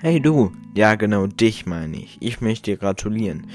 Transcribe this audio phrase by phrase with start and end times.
[0.00, 2.18] Hey du, ja genau dich meine ich.
[2.20, 3.48] Ich möchte dir gratulieren.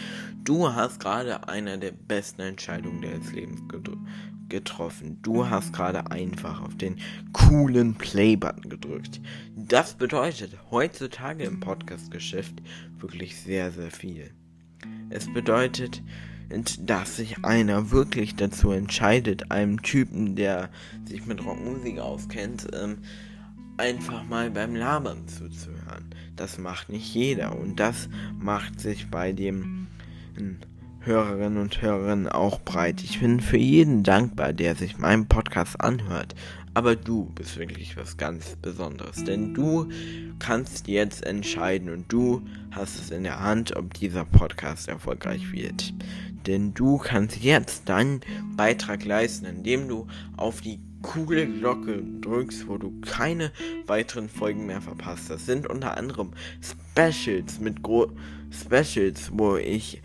[0.43, 3.61] Du hast gerade eine der besten Entscheidungen deines Lebens
[4.49, 5.19] getroffen.
[5.21, 6.97] Du hast gerade einfach auf den
[7.32, 9.21] coolen Play-Button gedrückt.
[9.55, 12.55] Das bedeutet heutzutage im Podcast-Geschäft
[13.00, 14.32] wirklich sehr, sehr viel.
[15.11, 16.04] Es bedeutet,
[16.82, 20.69] dass sich einer wirklich dazu entscheidet, einem Typen, der
[21.05, 22.97] sich mit Rockmusik auskennt, ähm,
[23.77, 26.14] einfach mal beim Labern zuzuhören.
[26.36, 28.09] Das macht nicht jeder und das
[28.39, 29.87] macht sich bei dem
[31.00, 33.03] Hörerinnen und Hörern auch breit.
[33.03, 36.33] Ich bin für jeden dankbar, der sich meinen Podcast anhört.
[36.75, 39.89] Aber du bist wirklich was ganz Besonderes, denn du
[40.39, 45.94] kannst jetzt entscheiden und du hast es in der Hand, ob dieser Podcast erfolgreich wird.
[46.47, 48.22] Denn du kannst jetzt deinen
[48.55, 53.52] Beitrag leisten, indem du auf die Kugelglocke drückst, wo du keine
[53.86, 55.30] weiteren Folgen mehr verpasst.
[55.30, 58.12] Das sind unter anderem Specials mit Gro
[58.50, 60.02] Specials, wo ich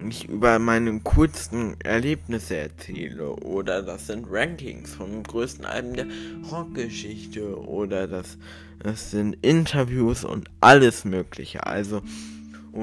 [0.00, 3.30] mich über meine kurzen Erlebnisse erzähle.
[3.36, 6.06] Oder das sind Rankings von den größten Alben der
[6.50, 7.58] Rockgeschichte.
[7.58, 8.38] Oder das,
[8.78, 11.66] das sind Interviews und alles Mögliche.
[11.66, 12.02] Also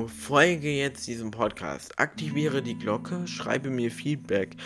[0.08, 4.58] folge jetzt diesem Podcast, aktiviere die Glocke, schreibe mir Feedback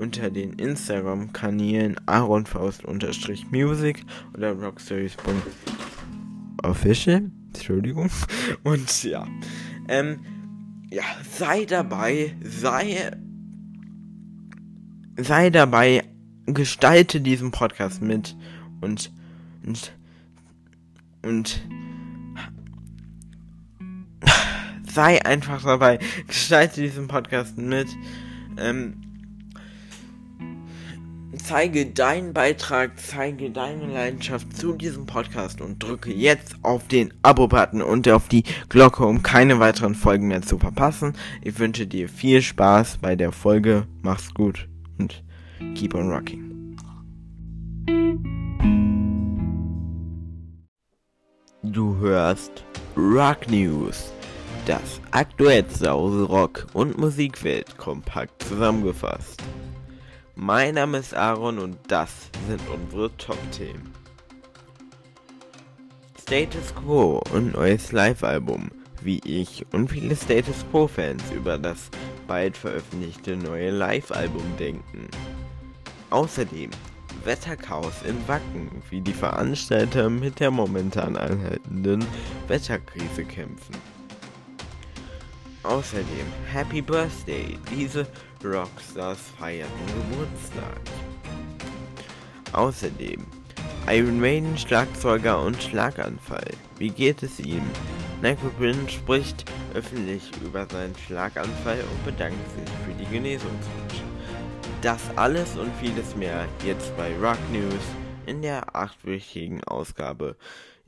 [0.00, 7.30] unter den Instagram-Kanälen aaronfaust-music oder rockstories.official.
[7.52, 8.08] Entschuldigung.
[8.62, 9.28] Und ja.
[9.88, 10.20] Ähm,
[10.90, 13.10] ja, sei dabei, sei,
[15.16, 16.04] sei dabei,
[16.46, 18.36] gestalte diesen Podcast mit
[18.80, 19.12] und,
[19.64, 19.92] und,
[21.22, 21.60] und
[24.92, 27.88] sei einfach dabei, gestalte diesen Podcast mit.
[28.58, 29.09] Ähm,
[31.44, 37.82] zeige deinen Beitrag, zeige deine Leidenschaft zu diesem Podcast und drücke jetzt auf den Abo-Button
[37.82, 41.14] und auf die Glocke, um keine weiteren Folgen mehr zu verpassen.
[41.42, 43.86] Ich wünsche dir viel Spaß bei der Folge.
[44.02, 45.22] Mach's gut und
[45.74, 46.76] keep on rocking.
[51.62, 52.64] Du hörst
[52.96, 54.12] Rock News,
[54.66, 59.42] das aktuellste aus Rock- und Musikwelt kompakt zusammengefasst.
[60.42, 63.92] Mein Name ist Aaron und das sind unsere Top-Themen.
[66.18, 68.70] Status Quo und neues Live-Album,
[69.02, 71.90] wie ich und viele Status Quo-Fans über das
[72.26, 75.08] bald veröffentlichte neue Live-Album denken.
[76.08, 76.70] Außerdem
[77.22, 82.02] Wetterchaos in Wacken, wie die Veranstalter mit der momentan anhaltenden
[82.48, 83.74] Wetterkrise kämpfen.
[85.64, 88.06] Außerdem Happy Birthday, diese
[88.44, 90.80] Rockstars feierten Geburtstag.
[92.52, 93.24] Außerdem
[93.88, 96.50] Iron Maiden Schlagzeuger und Schlaganfall.
[96.78, 97.62] Wie geht es ihm?
[98.22, 104.04] Necroprin spricht öffentlich über seinen Schlaganfall und bedankt sich für die Genesungswünsche.
[104.82, 107.84] Das alles und vieles mehr jetzt bei Rock News
[108.26, 110.36] in der achtwöchigen Ausgabe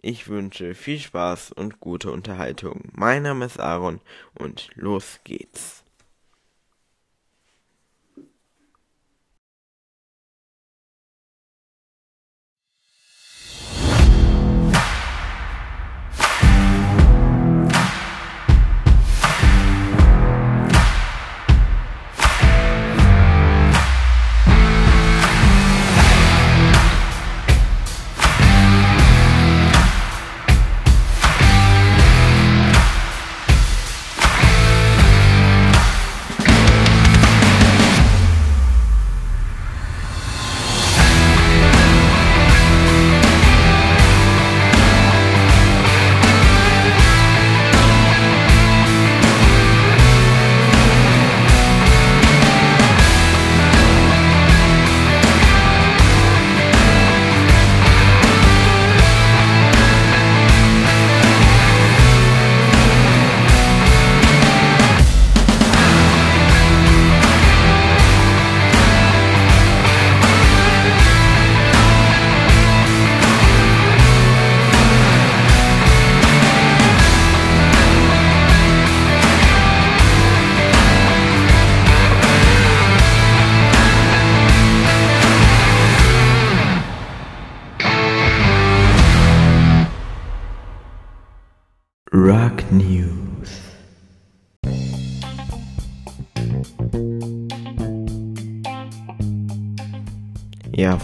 [0.04, 2.90] ich wünsche viel Spaß und gute Unterhaltung.
[2.92, 4.00] Mein Name ist Aaron
[4.34, 5.81] und los geht's.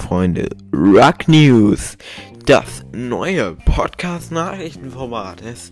[0.08, 1.98] Freunde, Rock News.
[2.46, 5.70] Das neue Podcast-Nachrichtenformat es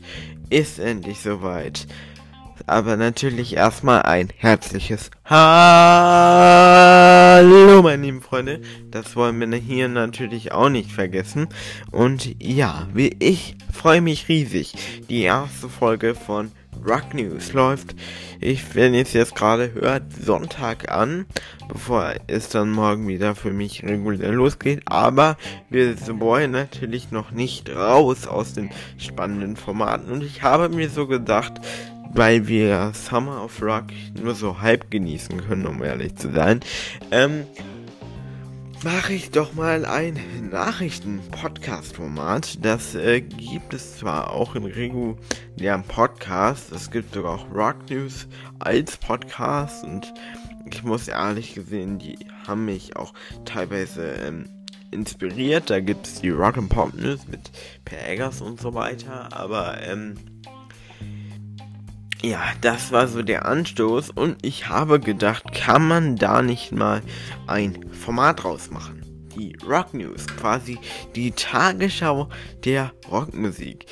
[0.50, 1.87] ist endlich soweit.
[2.67, 5.41] Aber natürlich erstmal ein herzliches Hallo,
[7.81, 8.61] meine lieben Freunde.
[8.91, 11.49] Das wollen wir hier natürlich auch nicht vergessen.
[11.91, 14.75] Und ja, wie ich freue mich riesig.
[15.09, 16.53] Die erste Folge von
[16.84, 17.94] Rock News läuft.
[18.40, 21.26] Ich, wenn ihr es jetzt gerade hört, Sonntag an,
[21.69, 24.82] bevor es dann morgen wieder für mich regulär losgeht.
[24.87, 25.37] Aber
[25.70, 30.11] wir wollen natürlich noch nicht raus aus den spannenden Formaten.
[30.11, 31.55] Und ich habe mir so gedacht,
[32.12, 33.87] weil wir Summer of Rock
[34.20, 36.61] nur so halb genießen können, um ehrlich zu sein,
[37.11, 37.44] ähm,
[38.82, 40.19] mache ich doch mal ein
[40.50, 42.64] Nachrichten-Podcast-Format.
[42.64, 48.26] Das äh, gibt es zwar auch in regulären Podcasts, es gibt sogar auch Rock News
[48.58, 50.12] als Podcast und
[50.70, 53.12] ich muss ehrlich gesehen, die haben mich auch
[53.44, 54.49] teilweise ähm,
[54.90, 55.70] inspiriert.
[55.70, 57.50] Da gibt es die Rock and Pop News mit
[57.84, 60.14] Per Eggers und so weiter, aber ähm,
[62.23, 67.03] ja, das war so der Anstoß und ich habe gedacht, kann man da nicht mal
[67.47, 69.03] ein Format draus machen?
[69.37, 70.79] Die Rock News, quasi
[71.15, 72.29] die Tagesschau
[72.65, 73.87] der Rockmusik.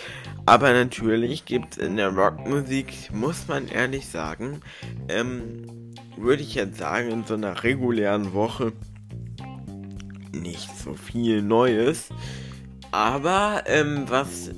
[0.46, 4.60] Aber natürlich gibt es in der Rockmusik, muss man ehrlich sagen,
[5.08, 8.72] ähm, würde ich jetzt sagen, in so einer regulären Woche
[10.32, 12.08] nicht so viel Neues.
[12.90, 14.50] Aber ähm, was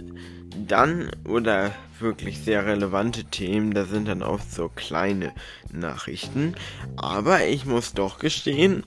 [0.67, 5.33] dann oder wirklich sehr relevante Themen, da sind dann oft so kleine
[5.73, 6.55] Nachrichten.
[6.97, 8.85] Aber ich muss doch gestehen,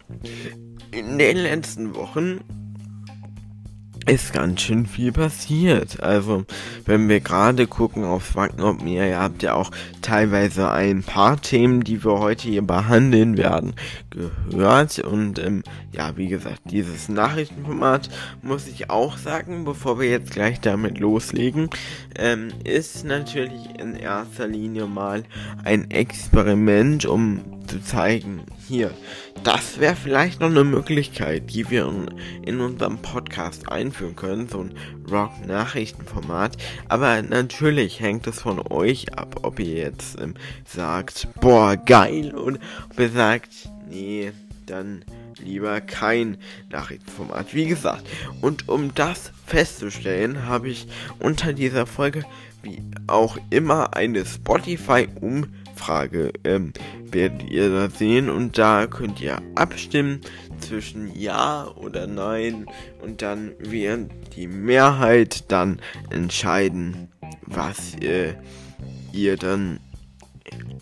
[0.92, 2.40] in den letzten Wochen
[4.10, 6.02] ist ganz schön viel passiert.
[6.02, 6.46] Also,
[6.86, 9.72] wenn wir gerade gucken auf ob mir, ihr habt ja auch
[10.02, 13.74] teilweise ein paar Themen, die wir heute hier behandeln werden,
[14.10, 15.00] gehört.
[15.00, 18.10] Und ähm, ja, wie gesagt, dieses Nachrichtenformat
[18.42, 21.70] muss ich auch sagen, bevor wir jetzt gleich damit loslegen,
[22.16, 25.24] ähm, ist natürlich in erster Linie mal
[25.64, 28.92] ein Experiment, um zu zeigen, hier,
[29.44, 31.92] das wäre vielleicht noch eine Möglichkeit, die wir
[32.44, 34.74] in unserem Podcast einführen können, so ein
[35.10, 36.58] Rock-Nachrichtenformat.
[36.88, 42.60] Aber natürlich hängt es von euch ab, ob ihr jetzt ähm, sagt, boah, geil, und
[42.90, 44.32] ob ihr sagt, nee,
[44.66, 45.04] dann
[45.44, 46.38] lieber kein
[46.70, 47.54] Nachrichtenformat.
[47.54, 48.06] Wie gesagt,
[48.42, 50.88] und um das festzustellen, habe ich
[51.20, 52.26] unter dieser Folge
[52.62, 56.74] wie auch immer eine Spotify-Umfrage Frage ähm,
[57.04, 58.30] werdet ihr da sehen?
[58.30, 60.22] Und da könnt ihr abstimmen
[60.60, 62.66] zwischen Ja oder Nein.
[63.02, 65.80] Und dann wird die Mehrheit dann
[66.10, 67.08] entscheiden,
[67.48, 68.36] was äh,
[69.14, 69.80] ihr dann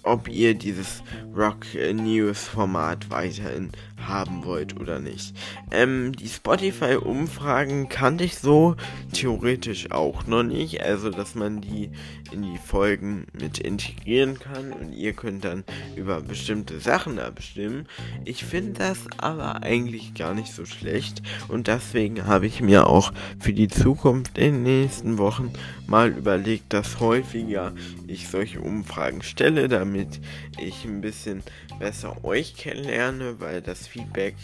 [0.04, 1.04] ob ihr dieses
[1.36, 5.36] Rock News Format weiterhin haben wollt oder nicht.
[5.72, 8.76] Ähm, die Spotify-Umfragen kannte ich so
[9.14, 10.82] theoretisch auch noch nicht.
[10.84, 11.90] Also, dass man die
[12.32, 15.64] in die Folgen mit integrieren kann und ihr könnt dann
[15.96, 17.88] über bestimmte Sachen abstimmen.
[18.26, 23.14] Ich finde das aber eigentlich gar nicht so schlecht und deswegen habe ich mir auch
[23.40, 25.52] für die Zukunft in den nächsten Wochen
[25.88, 27.74] mal überlegt, dass häufiger
[28.08, 30.20] ich solche Umfragen stelle, damit
[30.60, 31.44] ich ein bisschen
[31.80, 34.36] besser euch kennenlerne, weil das Feedback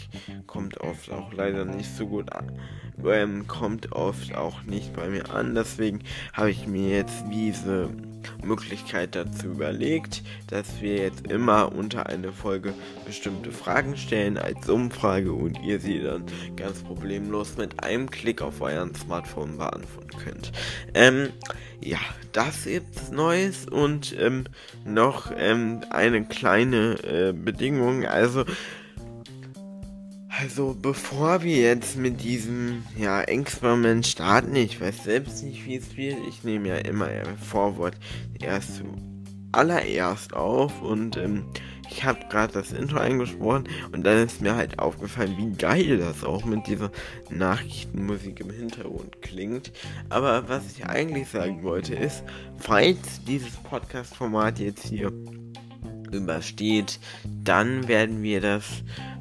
[0.46, 2.52] kommt oft auch leider nicht so gut an,
[3.06, 5.54] ähm, kommt oft auch nicht bei mir an.
[5.54, 6.00] Deswegen
[6.32, 7.90] habe ich mir jetzt diese
[8.42, 12.74] Möglichkeit dazu überlegt, dass wir jetzt immer unter eine Folge
[13.04, 16.24] bestimmte Fragen stellen als Umfrage und ihr sie dann
[16.56, 20.52] ganz problemlos mit einem Klick auf euren Smartphone beantworten könnt.
[20.94, 21.30] Ähm,
[21.80, 21.98] ja,
[22.32, 24.44] das gibt's Neues und ähm,
[24.84, 28.06] noch ähm, eine kleine äh, Bedingung.
[28.06, 28.44] Also
[30.40, 35.96] also bevor wir jetzt mit diesem ja, Experiment starten, ich weiß selbst nicht, wie es
[35.96, 36.16] wird.
[36.28, 37.08] Ich nehme ja immer
[37.40, 37.96] Vorwort
[38.40, 38.82] erst
[39.52, 41.44] zuallererst auf und ähm,
[41.90, 46.24] ich habe gerade das Intro eingesprochen und dann ist mir halt aufgefallen, wie geil das
[46.24, 46.90] auch mit dieser
[47.30, 49.72] Nachrichtenmusik im Hintergrund klingt.
[50.08, 52.24] Aber was ich eigentlich sagen wollte ist,
[52.58, 55.12] falls dieses Podcast-Format jetzt hier
[56.14, 58.64] übersteht, dann werden wir das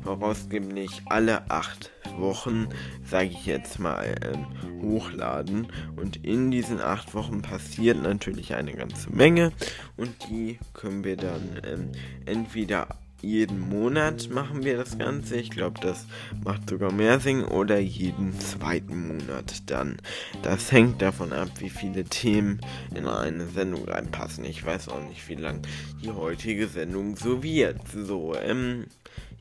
[0.04, 2.68] voraussichtlich alle acht Wochen,
[3.04, 5.68] sage ich jetzt mal, ähm, hochladen.
[5.96, 9.52] Und in diesen acht Wochen passiert natürlich eine ganze Menge
[9.98, 11.92] und die können wir dann ähm,
[12.26, 12.88] entweder
[13.24, 15.38] jeden Monat machen wir das Ganze.
[15.38, 16.06] Ich glaube, das
[16.44, 17.44] macht sogar mehr Sinn.
[17.46, 19.98] Oder jeden zweiten Monat dann.
[20.44, 22.60] Das hängt davon ab, wie viele Themen
[22.94, 24.44] in eine Sendung reinpassen.
[24.44, 25.62] Ich weiß auch nicht, wie lang
[26.04, 27.80] die heutige Sendung so wird.
[27.88, 28.86] So, ähm,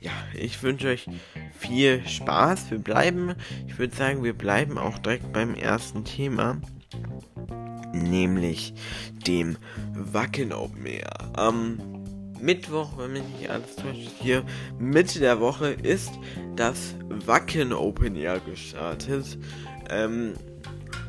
[0.00, 1.08] ja, ich wünsche euch
[1.58, 2.70] viel Spaß.
[2.70, 3.34] Wir bleiben,
[3.66, 6.60] ich würde sagen, wir bleiben auch direkt beim ersten Thema
[7.92, 8.74] nämlich
[9.26, 9.56] dem
[9.94, 11.12] Wacken Open Air.
[11.34, 11.91] Am
[12.42, 14.44] Mittwoch, wenn mich nicht alles täuscht, hier
[14.78, 16.10] Mitte der Woche ist
[16.56, 19.38] das Wacken Open Air gestartet.
[19.88, 20.34] Ähm,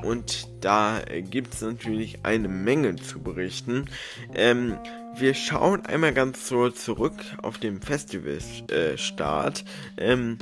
[0.04, 3.86] und da gibt es natürlich eine Menge zu berichten.
[4.34, 4.78] Ähm,
[5.16, 9.63] wir schauen einmal ganz so zurück auf den Festivalstart.
[9.96, 10.38] Äh, ähm,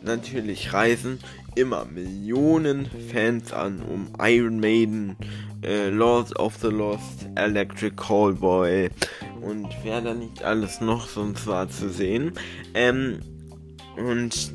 [0.00, 1.18] natürlich reisen
[1.54, 5.16] immer Millionen Fans an, um Iron Maiden,
[5.62, 8.90] äh, Lords of the Lost, Electric Callboy
[9.40, 12.32] und wer da nicht alles noch sonst war zu sehen.
[12.74, 13.20] Ähm,
[13.96, 14.52] und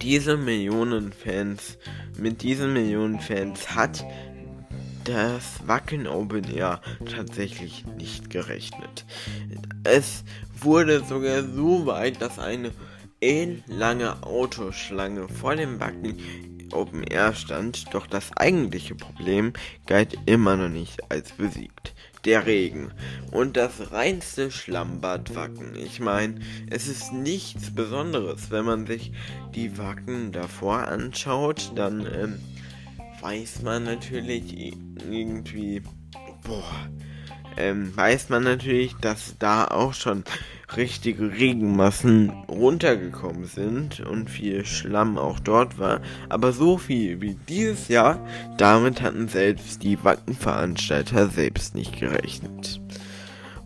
[0.00, 1.78] diese Millionen Fans,
[2.18, 4.04] mit diesen Millionen Fans hat
[5.04, 6.80] das Wacken Open Air
[7.10, 9.04] tatsächlich nicht gerechnet.
[9.84, 10.24] Es
[10.60, 12.70] wurde sogar so weit, dass eine
[13.22, 16.18] ellenlange Autoschlange vor dem Wacken
[16.72, 19.52] Open Air stand, doch das eigentliche Problem
[19.86, 21.94] galt immer noch nicht als besiegt.
[22.24, 22.92] Der Regen
[23.32, 25.74] und das reinste Schlammbad Wacken.
[25.74, 26.36] Ich meine,
[26.70, 29.12] es ist nichts Besonderes, wenn man sich
[29.54, 32.40] die Wacken davor anschaut, dann ähm,
[33.20, 34.76] weiß man natürlich
[35.10, 35.82] irgendwie,
[36.44, 36.88] boah,
[37.56, 40.24] ähm, weiß man natürlich, dass da auch schon
[40.76, 46.00] richtige Regenmassen runtergekommen sind und viel Schlamm auch dort war.
[46.28, 48.18] Aber so viel wie dieses Jahr,
[48.56, 52.80] damit hatten selbst die Wackenveranstalter selbst nicht gerechnet.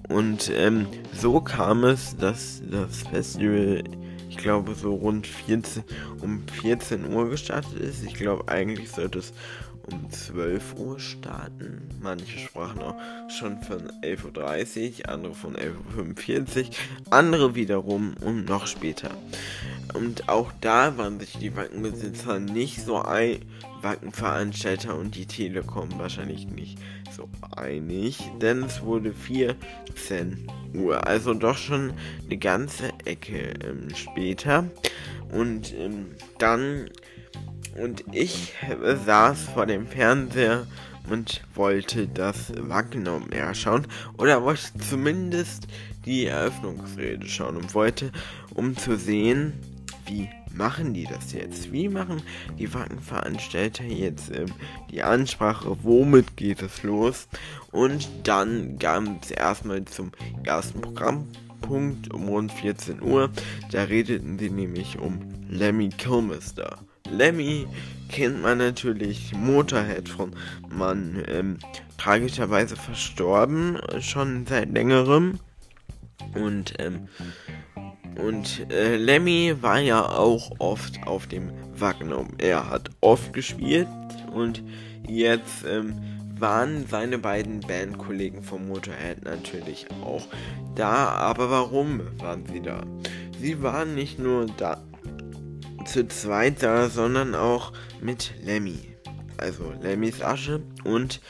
[0.08, 3.82] Und ähm, so kam es, dass das Festival,
[4.28, 5.82] ich glaube, so rund 14,
[6.20, 8.04] um 14 Uhr gestartet ist.
[8.04, 9.32] Ich glaube, eigentlich sollte es
[9.90, 11.88] um 12 Uhr starten.
[12.00, 12.97] Manche sprachen auch
[13.28, 16.75] schon von 11.30 Uhr, andere von 11.45 Uhr,
[17.11, 19.11] andere wiederum um noch später.
[19.95, 23.40] Und auch da waren sich die Wackenbesitzer nicht so ein,
[23.83, 26.78] Wackenveranstalter und die Telekom wahrscheinlich nicht
[27.14, 31.93] so einig, denn es wurde 14 Uhr, also doch schon
[32.25, 34.64] eine ganze Ecke ähm, später.
[35.31, 36.07] Und ähm,
[36.38, 36.90] dann
[37.83, 38.54] und ich
[39.06, 40.66] saß vor dem Fernseher
[41.09, 43.87] und wollte das Wacken Air schauen
[44.18, 45.68] oder wollte zumindest
[46.04, 48.12] die Eröffnungsrede schauen und wollte,
[48.54, 49.52] um zu sehen,
[50.06, 51.73] wie machen die das jetzt?
[51.73, 52.23] Wie machen
[52.59, 54.47] die Wackenveranstalter jetzt ähm,
[54.90, 55.76] die Ansprache?
[55.83, 57.28] Womit geht es los?
[57.73, 60.12] Und dann kam es erstmal zum
[60.45, 63.30] ersten Programmpunkt um rund 14 Uhr.
[63.71, 66.78] Da redeten sie nämlich um Lemmy Kilmister.
[67.10, 67.66] Lemmy
[68.08, 70.34] kennt man natürlich Motorhead von
[70.68, 71.58] man ähm,
[71.98, 75.40] tragischerweise verstorben schon seit längerem
[76.34, 77.08] und ähm,
[78.16, 82.28] und äh, Lemmy war ja auch oft auf dem Wagnum.
[82.38, 83.88] Er hat oft gespielt
[84.32, 84.62] und
[85.06, 85.94] jetzt ähm,
[86.38, 90.26] waren seine beiden Bandkollegen vom Motorhead natürlich auch
[90.75, 91.08] da.
[91.08, 92.82] Aber warum waren sie da?
[93.38, 94.82] Sie waren nicht nur da,
[95.87, 98.78] zu zweit da, sondern auch mit Lemmy.
[99.38, 101.21] Also Lemmys Asche und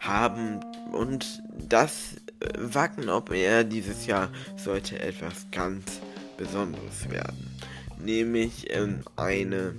[0.00, 0.60] haben
[0.92, 6.00] und das äh, Wacken ob er dieses Jahr sollte etwas ganz
[6.36, 7.48] Besonderes werden.
[8.04, 9.74] Nämlich ähm, eine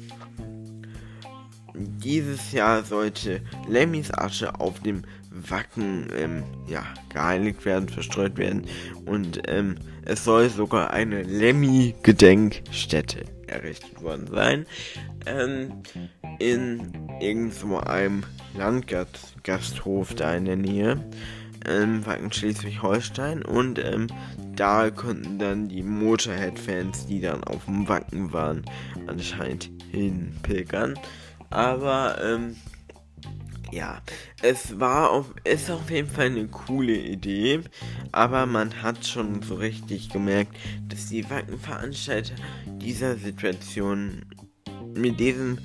[1.76, 8.68] dieses Jahr sollte Lemmys Asche auf dem Wacken ähm, ja, geheiligt werden, verstreut werden
[9.06, 9.76] und ähm,
[10.06, 14.66] es soll sogar eine Lemmy-Gedenkstätte errichtet worden sein.
[15.26, 15.84] Ähm,
[16.40, 18.24] in irgendwo einem
[18.56, 21.04] Landgasthof da in der Nähe.
[21.66, 24.08] Ähm, Schleswig-Holstein und ähm,
[24.54, 28.66] da konnten dann die Motorhead-Fans, die dann auf dem Wacken waren,
[29.08, 31.00] anscheinend hinpilgern.
[31.50, 32.58] Aber ähm,
[33.74, 34.02] ja,
[34.42, 37.62] es war auf, ist auf jeden Fall eine coole Idee,
[38.12, 40.56] aber man hat schon so richtig gemerkt,
[40.88, 42.36] dass die Wackenveranstalter
[42.68, 44.26] dieser Situation
[44.96, 45.58] mit diesem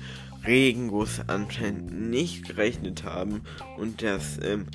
[0.45, 3.41] Regenguss anscheinend nicht gerechnet haben
[3.77, 4.65] und dass ähm,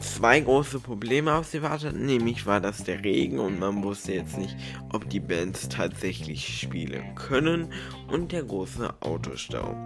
[0.00, 2.04] zwei große Probleme auf sie warteten.
[2.04, 4.56] Nämlich war das der Regen und man wusste jetzt nicht,
[4.92, 7.72] ob die Bands tatsächlich spielen können
[8.08, 9.76] und der große Autostau.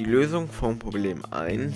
[0.00, 1.74] Die Lösung vom Problem 1.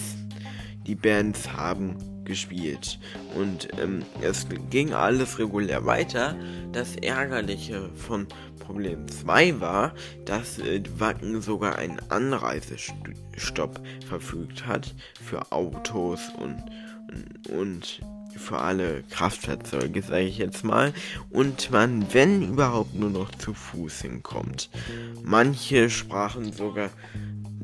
[0.87, 2.99] Die Bands haben gespielt.
[3.35, 6.35] Und ähm, es ging alles regulär weiter.
[6.73, 8.27] Das Ärgerliche von
[8.61, 9.93] Problem 2 war,
[10.25, 16.65] dass äh, Wacken sogar einen Anreisestopp verfügt hat für Autos und,
[17.13, 18.01] und, und
[18.39, 20.95] für alle Kraftfahrzeuge, sage ich jetzt mal,
[21.29, 24.71] und man, wenn überhaupt, nur noch zu Fuß hinkommt.
[25.23, 26.89] Manche sprachen sogar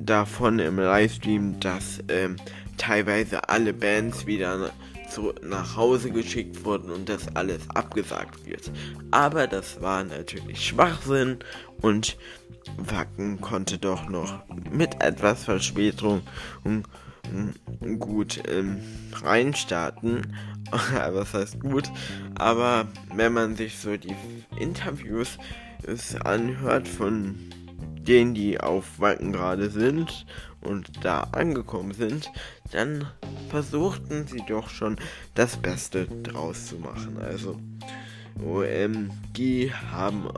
[0.05, 2.37] davon im Livestream, dass ähm,
[2.77, 4.71] teilweise alle Bands wieder
[5.11, 8.71] zurück nach Hause geschickt wurden und das alles abgesagt wird.
[9.11, 11.39] Aber das war natürlich Schwachsinn
[11.81, 12.17] und
[12.77, 16.23] Wacken konnte doch noch mit etwas Verspätung
[17.99, 18.79] gut ähm,
[19.23, 20.37] reinstarten.
[21.13, 21.91] Was heißt gut?
[22.37, 24.15] Aber wenn man sich so die
[24.59, 25.39] Interviews
[26.25, 27.37] anhört von
[28.07, 30.27] denen, die auf Wacken gerade sind
[30.61, 32.31] und da angekommen sind,
[32.71, 33.07] dann
[33.49, 34.97] versuchten sie doch schon
[35.35, 37.19] das Beste draus zu machen.
[37.23, 37.59] Also,
[38.43, 38.63] oh,
[39.37, 40.29] die haben,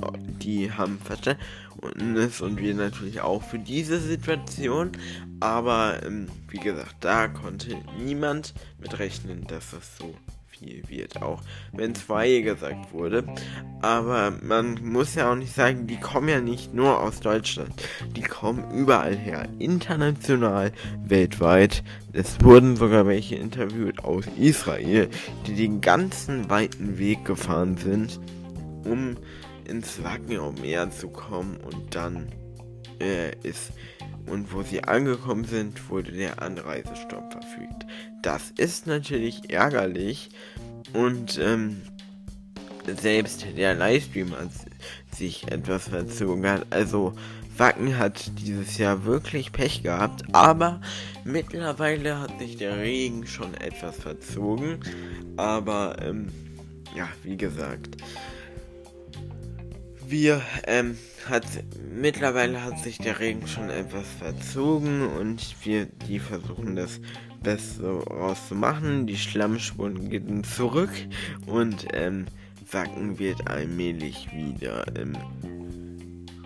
[0.41, 4.93] die haben Verständnis und wir natürlich auch für diese Situation.
[5.41, 10.15] Aber, ähm, wie gesagt, da konnte niemand mit rechnen, dass das so
[10.89, 11.41] wird, auch
[11.73, 13.25] wenn zwei gesagt wurde.
[13.81, 17.73] Aber man muss ja auch nicht sagen, die kommen ja nicht nur aus Deutschland,
[18.15, 20.73] die kommen überall her, international,
[21.05, 21.83] weltweit.
[22.13, 25.09] Es wurden sogar welche interviewt aus Israel,
[25.47, 28.21] die den ganzen weiten Weg gefahren sind,
[28.85, 29.17] um
[29.65, 32.29] ins Wacken Meer zu kommen und dann
[33.01, 33.73] äh, ist
[34.27, 37.87] und wo sie angekommen sind, wurde der Anreisestopp verfügt.
[38.23, 40.31] Das ist natürlich ärgerlich
[40.95, 41.83] und ähm,
[43.01, 44.51] selbst der Livestream hat
[45.15, 46.67] sich etwas verzogen hat.
[46.71, 47.15] Also
[47.57, 50.81] Wacken hat dieses Jahr wirklich Pech gehabt, aber
[51.25, 54.81] mittlerweile hat sich der Regen schon etwas verzogen.
[55.37, 56.29] Aber ähm,
[56.97, 57.97] ja, wie gesagt,
[60.13, 61.45] wir ähm, hat
[61.91, 67.01] mittlerweile hat sich der Regen schon etwas verzogen und wir die versuchen das
[67.43, 69.07] Beste rauszumachen.
[69.07, 70.91] Die Schlammspuren gehen zurück
[71.47, 72.27] und ähm,
[72.71, 75.17] Wacken wird allmählich wieder ähm,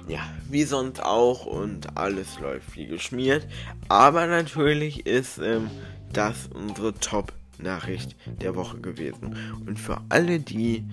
[0.06, 3.48] ja, wie sonst auch und alles läuft wie geschmiert.
[3.88, 5.68] Aber natürlich ist ähm,
[6.12, 9.36] das unsere Top-Nachricht der Woche gewesen.
[9.66, 10.84] Und für alle die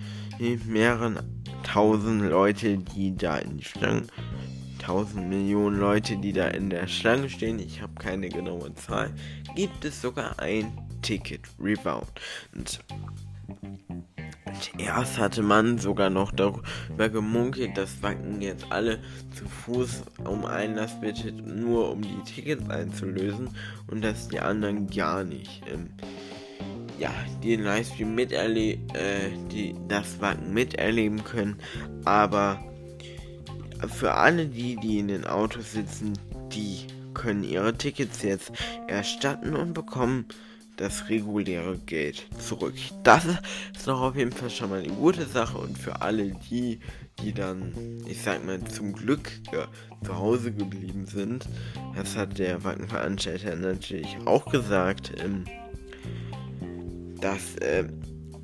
[0.65, 1.19] mehreren
[1.63, 4.07] tausend Leute, die da in die Schlange,
[4.79, 9.11] tausend Millionen Leute, die da in der Schlange stehen, ich habe keine genaue Zahl,
[9.55, 10.71] gibt es sogar ein
[11.01, 12.11] Ticket Rebound.
[12.51, 12.81] Und
[14.77, 18.99] erst hatte man sogar noch darüber gemunkelt, dass Wacken jetzt alle
[19.35, 23.49] zu Fuß um Einlass bittet, nur um die Tickets einzulösen
[23.87, 25.61] und dass die anderen gar nicht.
[25.71, 25.89] Ähm,
[27.03, 27.11] ja,
[27.43, 31.57] den Livestream miterleben, äh, die das Wacken miterleben können.
[32.05, 32.63] Aber
[33.89, 36.13] für alle die, die in den Autos sitzen,
[36.53, 38.53] die können ihre Tickets jetzt
[38.87, 40.25] erstatten und bekommen
[40.77, 42.73] das reguläre Geld zurück.
[43.03, 46.79] Das ist doch auf jeden Fall schon mal eine gute Sache und für alle die,
[47.21, 47.73] die dann,
[48.07, 49.67] ich sag mal, zum Glück ja,
[50.05, 51.47] zu Hause geblieben sind,
[51.95, 55.43] das hat der Wackenveranstalter natürlich auch gesagt, ähm,
[57.23, 57.85] dass äh,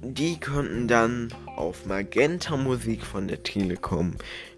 [0.02, 4.16] die konnten dann auf Magenta Musik von der Telekom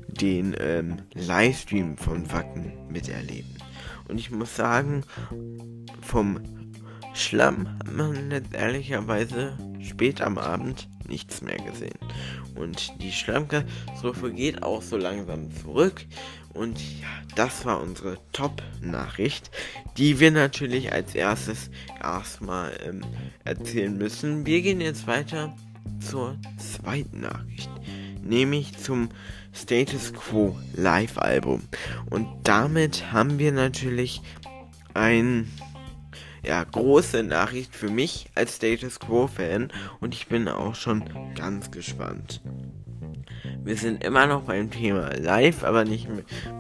[0.08, 3.56] den ähm, Livestream von Wacken miterleben.
[4.08, 5.04] Und ich muss sagen,
[6.02, 6.40] vom
[7.16, 12.00] Schlamm hat man jetzt ehrlicherweise spät am Abend nichts mehr gesehen.
[12.56, 16.06] Und die Schlammkatastrophe geht auch so langsam zurück.
[16.54, 19.52] Und ja, das war unsere Top-Nachricht,
[19.98, 21.70] die wir natürlich als erstes
[22.02, 23.02] erstmal ähm,
[23.44, 24.46] erzählen müssen.
[24.46, 25.56] Wir gehen jetzt weiter
[26.00, 27.70] zur zweiten Nachricht,
[28.22, 29.10] nämlich zum
[29.54, 31.62] Status Quo Live-Album.
[32.10, 34.22] Und damit haben wir natürlich
[34.94, 35.50] ein
[36.44, 41.04] ja, große Nachricht für mich als Status Quo-Fan und ich bin auch schon
[41.36, 42.42] ganz gespannt.
[43.64, 46.08] Wir sind immer noch beim Thema Live, aber nicht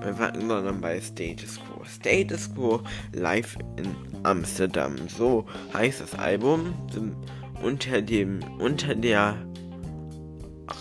[0.01, 1.83] bei Wacken, sondern bei Status Quo.
[1.83, 2.81] Status Quo
[3.13, 4.95] live in Amsterdam.
[5.07, 6.73] So heißt das Album.
[7.63, 9.35] Unter dem, unter der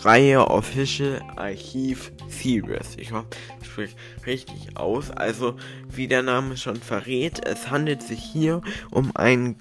[0.03, 2.95] Reihe Official Archiv Series.
[2.97, 3.27] Ich hoffe,
[3.61, 5.11] ich spreche richtig aus.
[5.11, 5.55] Also,
[5.89, 9.55] wie der Name schon verrät, es handelt sich hier um ein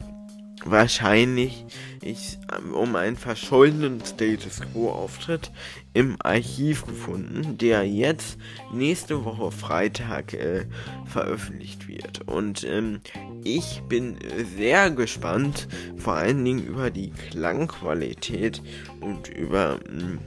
[0.64, 1.64] wahrscheinlich
[2.03, 2.38] ich,
[2.73, 5.51] um einen verschollenen Status Quo Auftritt
[5.92, 8.38] im Archiv gefunden, der jetzt
[8.73, 10.64] nächste Woche Freitag äh,
[11.07, 12.27] veröffentlicht wird.
[12.27, 13.01] Und ähm,
[13.44, 14.16] ich bin
[14.57, 18.62] sehr gespannt, vor allen Dingen über die Klangqualität
[19.01, 20.18] und über mh, hm,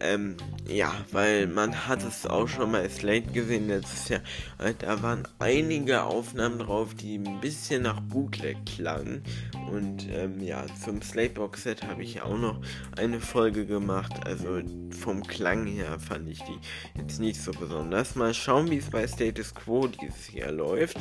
[0.00, 0.36] ähm,
[0.66, 4.20] ja, weil man hat es auch schon mal Slate gesehen letztes Jahr.
[4.58, 9.22] Äh, da waren einige Aufnahmen drauf, die ein bisschen nach Bootleg klangen.
[9.70, 12.60] Und ähm, ja, zum Slatebox Set habe ich auch noch
[12.96, 14.12] eine Folge gemacht.
[14.24, 14.60] Also
[14.98, 16.58] vom Klang her fand ich die
[16.98, 18.14] jetzt nicht so besonders.
[18.14, 20.96] Mal schauen, wie es bei Status Quo dieses Jahr läuft.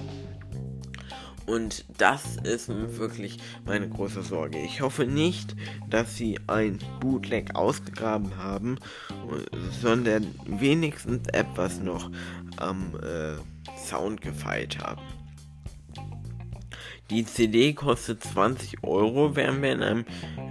[1.49, 4.59] Und das ist wirklich meine große Sorge.
[4.59, 5.55] Ich hoffe nicht,
[5.89, 8.77] dass sie ein Bootleg ausgegraben haben,
[9.81, 12.11] sondern wenigstens etwas noch
[12.57, 13.33] am äh,
[13.79, 15.01] Sound gefeilt haben.
[17.09, 20.05] Die CD kostet 20 Euro, wären wir in einem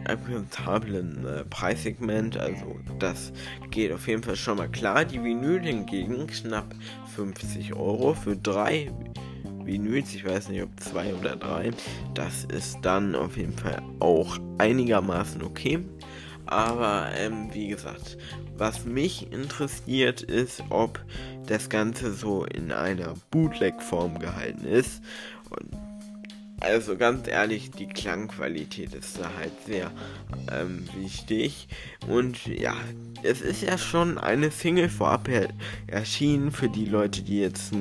[0.04, 2.37] akzeptablen äh, Preissegment.
[2.37, 3.32] Also das
[3.70, 5.04] geht auf jeden Fall schon mal klar.
[5.04, 6.74] Die Vinyl hingegen knapp
[7.14, 8.90] 50 Euro für drei
[9.68, 11.70] Vinyls, ich weiß nicht ob zwei oder drei,
[12.14, 15.85] das ist dann auf jeden Fall auch einigermaßen okay.
[16.46, 18.16] Aber ähm, wie gesagt,
[18.57, 20.98] was mich interessiert ist, ob
[21.46, 25.02] das Ganze so in einer Bootleg-Form gehalten ist.
[25.50, 25.88] Und
[26.60, 29.90] also ganz ehrlich, die Klangqualität ist da halt sehr
[30.52, 31.68] ähm, wichtig.
[32.08, 32.74] Und ja,
[33.22, 35.48] es ist ja schon eine Single vorab er
[35.86, 37.72] erschienen für die Leute, die jetzt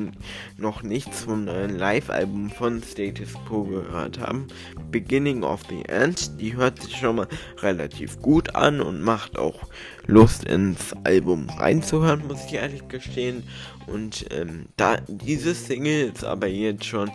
[0.57, 4.47] noch nichts vom neuen Live-Album von Status Quo gehört haben.
[4.91, 7.27] Beginning of the End, die hört sich schon mal
[7.59, 9.67] relativ gut an und macht auch
[10.05, 13.43] Lust ins Album reinzuhören, muss ich ehrlich gestehen.
[13.87, 17.09] Und ähm, da diese Single ist aber jetzt schon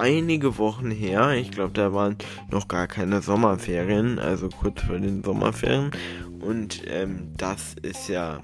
[0.00, 1.32] einige Wochen her.
[1.34, 2.16] Ich glaube, da waren
[2.50, 5.90] noch gar keine Sommerferien, also kurz vor den Sommerferien.
[6.40, 8.40] Und ähm, das ist ja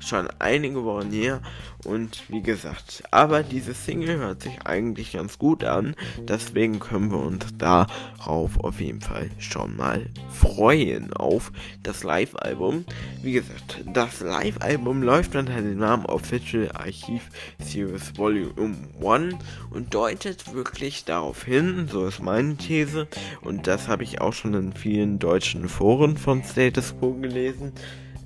[0.00, 1.40] schon einige Wochen her.
[1.84, 5.94] Und wie gesagt, aber diese Single hört sich eigentlich ganz gut an.
[6.28, 12.84] Deswegen können wir uns darauf auf jeden Fall schon mal freuen auf das Live-Album.
[13.22, 17.22] Wie gesagt, das Live-Album läuft unter dem Namen Official Archive
[17.58, 19.36] Series Volume 1
[19.70, 23.08] und deutet wirklich darauf hin, so ist meine These,
[23.40, 27.72] und das habe ich auch schon in vielen deutschen Foren von Status Quo gelesen,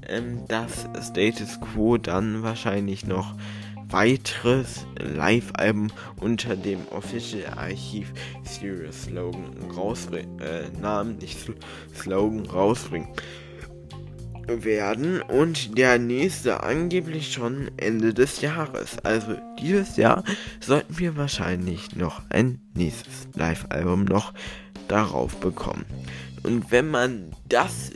[0.09, 3.35] ähm, dass Status Quo dann wahrscheinlich noch
[3.89, 8.13] weiteres Live-Alben unter dem Official Archiv
[8.43, 11.39] Series Slogan rausbringen, äh, Namen, nicht
[11.95, 13.09] Slogan rausbringen
[14.47, 18.99] werden und der nächste angeblich schon Ende des Jahres.
[19.03, 20.25] Also dieses Jahr
[20.61, 24.35] sollten wir wahrscheinlich noch ein nächstes Live-Album noch
[24.89, 25.85] darauf bekommen.
[26.43, 27.91] Und wenn man das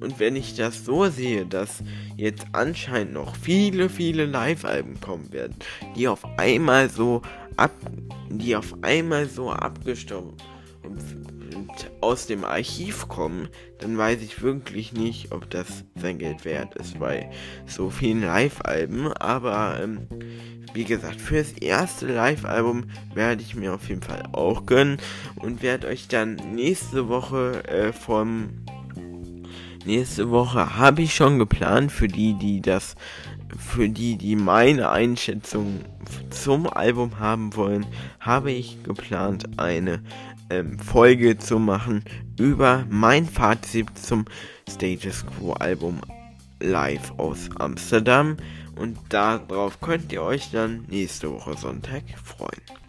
[0.00, 1.82] und wenn ich das so sehe, dass
[2.16, 5.56] jetzt anscheinend noch viele, viele Live-Alben kommen werden,
[5.96, 7.22] die auf einmal so
[7.56, 7.72] ab,
[8.30, 10.34] die auf einmal so abgestorben
[12.00, 16.98] aus dem Archiv kommen, dann weiß ich wirklich nicht, ob das sein Geld wert ist
[16.98, 17.30] bei
[17.66, 19.12] so vielen Live-Alben.
[19.12, 20.06] Aber ähm,
[20.74, 22.84] wie gesagt, fürs erste Live-Album
[23.14, 24.98] werde ich mir auf jeden Fall auch gönnen
[25.36, 28.50] und werde euch dann nächste Woche äh, vom
[29.88, 32.94] nächste Woche habe ich schon geplant für die, die das
[33.58, 35.80] für die, die meine Einschätzung
[36.28, 37.86] zum Album haben wollen,
[38.20, 40.02] habe ich geplant, eine
[40.50, 42.04] ähm, Folge zu machen
[42.38, 44.26] über mein Fazit zum
[44.70, 46.00] Status Quo Album
[46.60, 48.36] live aus Amsterdam.
[48.76, 52.87] Und darauf könnt ihr euch dann nächste Woche Sonntag freuen.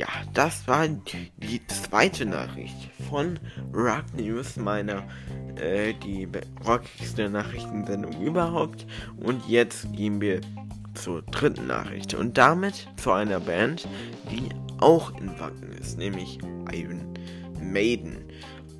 [0.00, 3.38] Ja, das war die zweite Nachricht von
[3.74, 5.02] Rock News, meiner
[5.56, 6.26] äh, die
[6.66, 8.86] rockigste Nachrichtensendung überhaupt.
[9.18, 10.40] Und jetzt gehen wir
[10.94, 13.86] zur dritten Nachricht und damit zu einer Band,
[14.30, 16.38] die auch in Wacken ist, nämlich
[16.72, 17.12] Iron
[17.62, 18.24] Maiden.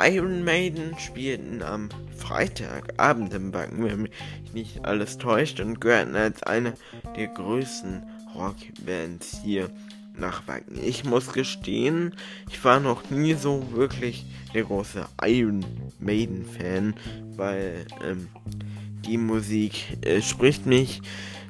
[0.02, 4.12] Iron Maiden spielten am Freitagabend im Wacken, wenn mich
[4.54, 6.72] nicht alles täuscht, und gehörten als eine
[7.14, 8.04] der größten
[8.34, 9.68] Rockbands hier
[10.20, 10.78] nach Wacken.
[10.84, 12.14] Ich muss gestehen,
[12.48, 15.64] ich war noch nie so wirklich der große Iron
[15.98, 16.94] Maiden Fan,
[17.36, 18.28] weil ähm,
[19.06, 21.02] die Musik äh, spricht mich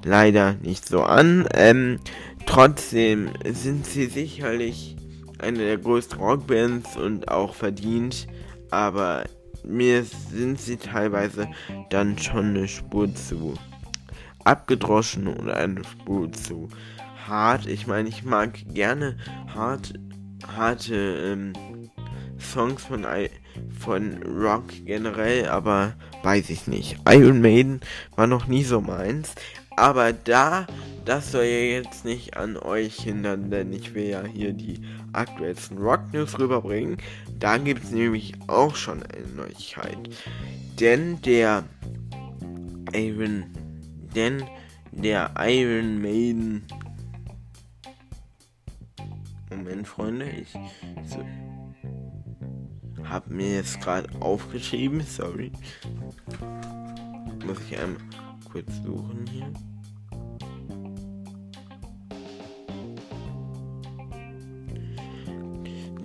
[0.05, 1.47] leider nicht so an.
[1.53, 1.99] Ähm,
[2.47, 4.97] trotzdem sind sie sicherlich
[5.39, 8.29] eine der größten Rockbands und auch verdient,
[8.71, 9.25] aber
[9.65, 11.49] mir sind sie teilweise
[11.91, 13.55] dann schon eine Spur zu
[14.45, 16.69] abgedroschen oder eine Spur zu
[17.29, 17.67] hart.
[17.67, 19.17] Ich meine, ich mag gerne
[19.55, 19.95] hart
[20.57, 21.53] hatte ähm,
[22.39, 23.07] Songs von,
[23.79, 26.99] von Rock generell, aber weiß ich nicht.
[27.09, 27.81] Iron Maiden
[28.17, 29.35] war noch nie so meins.
[29.77, 30.67] Aber da,
[31.05, 34.81] das soll ja jetzt nicht an euch hindern, denn ich will ja hier die
[35.13, 36.99] aktuellsten Rock News rüberbringen.
[37.39, 39.99] Da gibt es nämlich auch schon eine Neuigkeit.
[40.79, 41.65] Denn der
[42.95, 43.45] Iron,
[44.15, 44.45] denn
[44.93, 46.65] der Iron Maiden
[49.51, 50.53] Moment, Freunde, ich
[51.05, 51.25] so,
[53.05, 55.51] habe mir jetzt gerade aufgeschrieben, sorry.
[57.45, 58.01] Muss ich einmal
[58.51, 59.53] kurz suchen hier.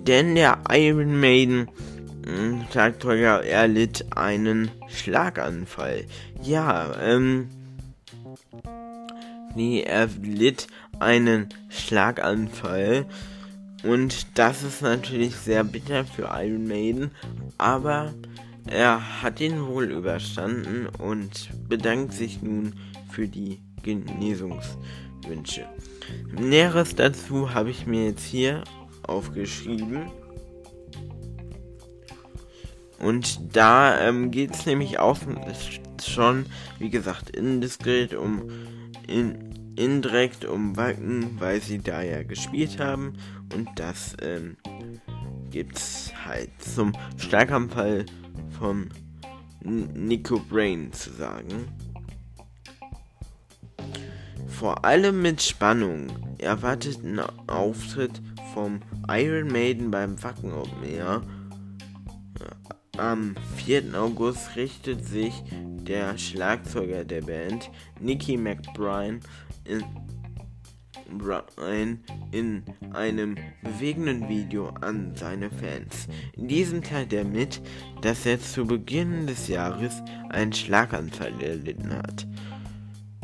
[0.06, 1.68] Denn der Iron Maiden
[2.24, 6.04] hm, Schlagzeuger erlitt einen Schlaganfall.
[6.42, 7.48] Ja, ähm,
[9.54, 10.66] nee, er litt
[10.98, 13.06] einen Schlaganfall
[13.88, 17.10] und das ist natürlich sehr bitter für Iron Maiden,
[17.58, 18.12] aber
[18.66, 22.74] er hat ihn wohl überstanden und bedankt sich nun
[23.10, 25.66] für die Genesungswünsche.
[26.32, 28.64] Näheres dazu habe ich mir jetzt hier
[29.02, 30.10] aufgeschrieben.
[32.98, 35.18] Und da ähm, geht es nämlich auch
[36.04, 36.46] schon,
[36.78, 38.50] wie gesagt, indiskret um
[39.06, 43.14] in, indirekt um Wacken, weil sie da ja gespielt haben.
[43.54, 44.56] Und das ähm,
[45.50, 48.06] gibt's halt zum Schlaganfall
[48.58, 48.88] vom
[49.62, 51.68] Nico Brain zu sagen.
[54.46, 56.06] Vor allem mit Spannung
[56.38, 58.22] erwartet ein Auftritt
[58.54, 61.22] vom Iron Maiden beim Wacken Open Air.
[62.96, 63.94] Am 4.
[63.94, 69.20] August richtet sich der Schlagzeuger der Band, Nicky McBride,
[69.64, 69.84] in,
[71.10, 72.00] Brian
[72.32, 76.08] in einem bewegenden Video an seine Fans.
[76.34, 77.60] In diesem teilt er mit,
[78.02, 82.26] dass er zu Beginn des Jahres einen Schlaganfall erlitten hat.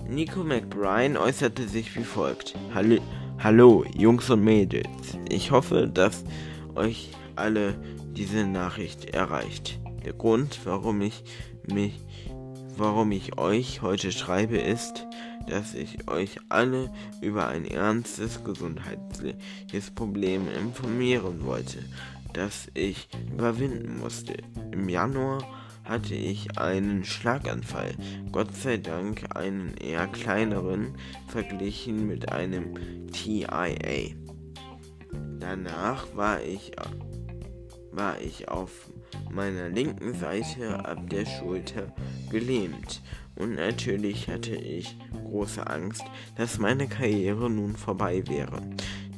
[0.09, 2.55] Nico McBride äußerte sich wie folgt.
[2.75, 2.99] Hallo,
[3.39, 5.17] hallo, Jungs und Mädels.
[5.29, 6.25] Ich hoffe, dass
[6.75, 7.75] euch alle
[8.15, 9.81] diese Nachricht erreicht.
[10.05, 11.25] Der Grund, warum ich
[11.73, 12.05] mich,
[12.77, 15.07] warum ich euch heute schreibe, ist,
[15.49, 21.79] dass ich euch alle über ein ernstes gesundheitliches Problem informieren wollte,
[22.33, 24.35] das ich überwinden musste.
[24.73, 25.43] Im Januar
[25.85, 27.95] hatte ich einen Schlaganfall,
[28.31, 30.97] Gott sei Dank einen eher kleineren,
[31.29, 32.75] verglichen mit einem
[33.13, 34.15] TIA.
[35.41, 36.73] Danach war ich,
[37.91, 38.91] war ich auf
[39.31, 41.93] meiner linken Seite ab der Schulter
[42.31, 43.03] gelähmt
[43.43, 46.05] und natürlich hatte ich große Angst,
[46.37, 48.63] dass meine Karriere nun vorbei wäre.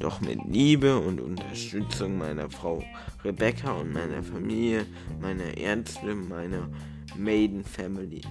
[0.00, 2.82] Doch mit Liebe und Unterstützung meiner Frau
[3.22, 4.86] Rebecca und meiner Familie,
[5.20, 6.70] meiner Ärzte, meiner
[7.18, 8.22] Maiden Family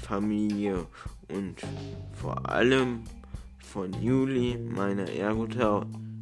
[0.00, 0.86] Familie
[1.28, 1.60] und
[2.12, 3.04] vor allem
[3.58, 6.18] von Juli, meiner Ergotherapeutin,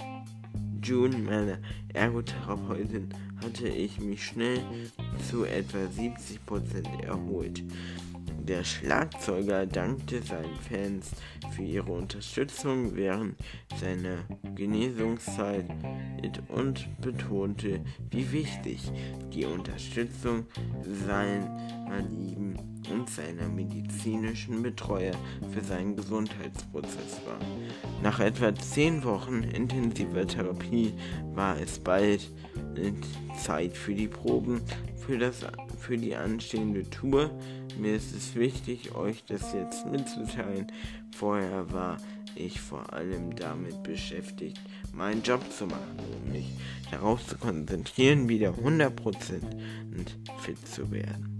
[0.82, 1.58] June, meiner
[1.92, 3.08] Ergotherapeutin,
[3.42, 4.60] hatte ich mich schnell
[5.30, 7.62] zu etwa 70% erholt.
[8.46, 11.12] Der Schlagzeuger dankte seinen Fans
[11.56, 13.36] für ihre Unterstützung während
[13.80, 14.18] seiner
[14.54, 15.64] Genesungszeit
[16.48, 17.80] und betonte,
[18.10, 18.92] wie wichtig
[19.32, 20.44] die Unterstützung
[21.06, 22.56] seiner Lieben
[22.92, 25.14] und seiner medizinischen Betreuer
[25.50, 27.38] für seinen Gesundheitsprozess war.
[28.02, 30.92] Nach etwa zehn Wochen intensiver Therapie
[31.34, 32.30] war es bald
[33.42, 34.60] Zeit für die Proben
[35.06, 35.46] für, das,
[35.78, 37.30] für die anstehende Tour.
[37.78, 40.66] Mir ist es wichtig, euch das jetzt mitzuteilen.
[41.16, 41.96] Vorher war
[42.34, 44.60] ich vor allem damit beschäftigt,
[44.92, 46.46] meinen Job zu machen, um mich
[46.90, 48.90] darauf zu konzentrieren, wieder 100%
[50.38, 51.38] fit zu werden.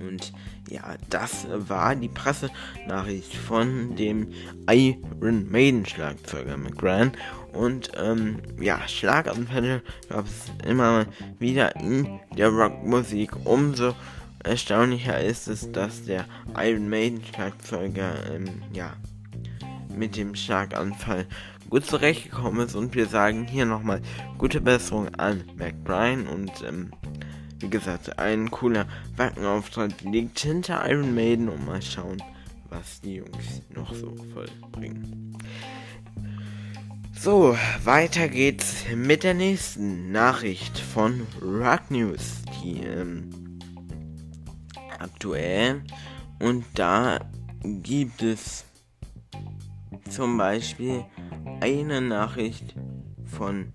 [0.00, 0.32] Und
[0.68, 4.28] ja, das war die Pressenachricht von dem
[4.68, 7.12] Iron Maiden Schlagzeuger McGran.
[7.52, 11.06] Und ähm, ja, Schlaganfälle gab es immer
[11.38, 13.32] wieder in der Rockmusik.
[13.44, 13.94] Umso
[14.42, 18.94] erstaunlicher ist es, dass der Iron Maiden Schlagzeuger ähm, ja,
[19.94, 21.26] mit dem Schlaganfall
[21.68, 22.74] gut zurechtgekommen ist.
[22.74, 24.00] Und wir sagen hier nochmal
[24.38, 26.90] gute Besserung an McBride und ähm,
[27.60, 28.86] wie gesagt, ein cooler
[29.16, 32.20] Wackenauftritt liegt hinter Iron Maiden und mal schauen,
[32.68, 35.36] was die Jungs noch so vollbringen.
[37.22, 43.60] So, weiter geht's mit der nächsten Nachricht von Rock News, die ähm,
[44.98, 45.84] aktuell.
[46.40, 47.20] Und da
[47.62, 48.64] gibt es
[50.10, 51.04] zum Beispiel
[51.60, 52.74] eine Nachricht
[53.26, 53.72] von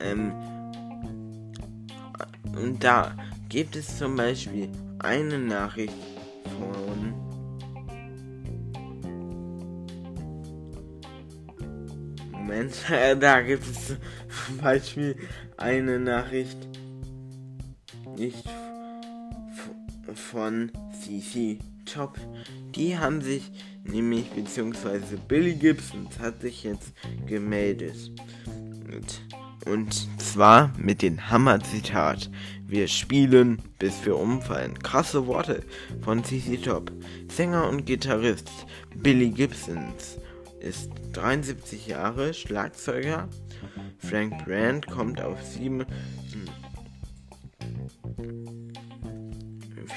[0.00, 0.32] ähm,
[2.56, 3.14] und da
[3.50, 5.92] gibt es zum Beispiel eine Nachricht
[6.56, 7.33] von
[12.44, 12.74] Moment,
[13.20, 13.96] da gibt es
[14.46, 15.16] zum Beispiel
[15.56, 16.58] eine Nachricht
[18.18, 18.44] nicht
[20.12, 22.18] von CC Top.
[22.74, 23.50] Die haben sich
[23.84, 26.92] nämlich, beziehungsweise Billy Gibsons hat sich jetzt
[27.26, 28.12] gemeldet.
[28.92, 29.22] Und,
[29.64, 32.30] und zwar mit dem Hammer-Zitat.
[32.66, 34.78] Wir spielen, bis wir umfallen.
[34.80, 35.62] Krasse Worte
[36.02, 36.92] von CC Top.
[37.32, 38.50] Sänger und Gitarrist
[38.94, 40.18] Billy Gibsons
[40.64, 43.28] ist 73 Jahre, Schlagzeuger.
[43.98, 45.84] Frank Brand kommt auf 7,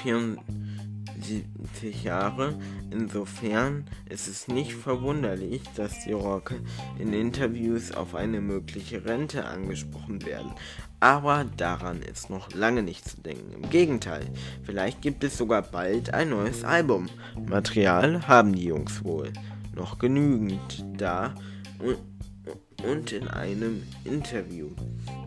[0.02, 2.58] 74 Jahre.
[2.90, 6.54] Insofern ist es nicht verwunderlich, dass die Rock
[6.98, 10.52] in Interviews auf eine mögliche Rente angesprochen werden.
[11.00, 13.52] Aber daran ist noch lange nicht zu denken.
[13.52, 14.26] Im Gegenteil,
[14.64, 17.08] vielleicht gibt es sogar bald ein neues Album.
[17.46, 19.32] Material haben die Jungs wohl
[19.78, 21.34] noch genügend da
[21.78, 24.70] und, in einem Interview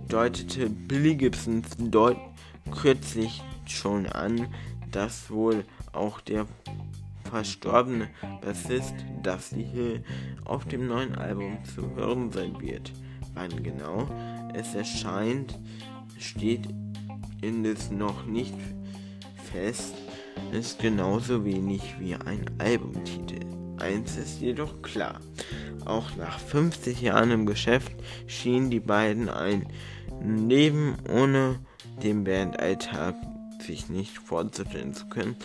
[0.07, 2.17] deutete Billy Gibson deut
[2.71, 4.47] kürzlich schon an,
[4.91, 6.45] dass wohl auch der
[7.29, 8.09] verstorbene
[8.41, 10.03] Bassist Dusty Hill
[10.45, 12.91] auf dem neuen Album zu hören sein wird.
[13.33, 14.07] Wann genau
[14.53, 15.57] es erscheint,
[16.19, 16.67] steht
[17.41, 18.55] in es noch nicht
[19.51, 19.95] fest,
[20.51, 23.60] ist genauso wenig wie ein Albumtitel.
[23.81, 25.19] Eins ist jedoch klar.
[25.85, 27.93] Auch nach 50 Jahren im Geschäft
[28.27, 29.65] schienen die beiden ein
[30.23, 31.59] Leben ohne
[32.03, 33.15] den Bandalltag
[33.59, 35.35] sich nicht vorzustellen zu können.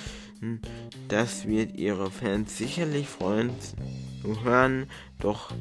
[1.09, 3.51] Das wird ihre Fans sicherlich freuen
[4.22, 4.87] zu hören,
[5.18, 5.53] doch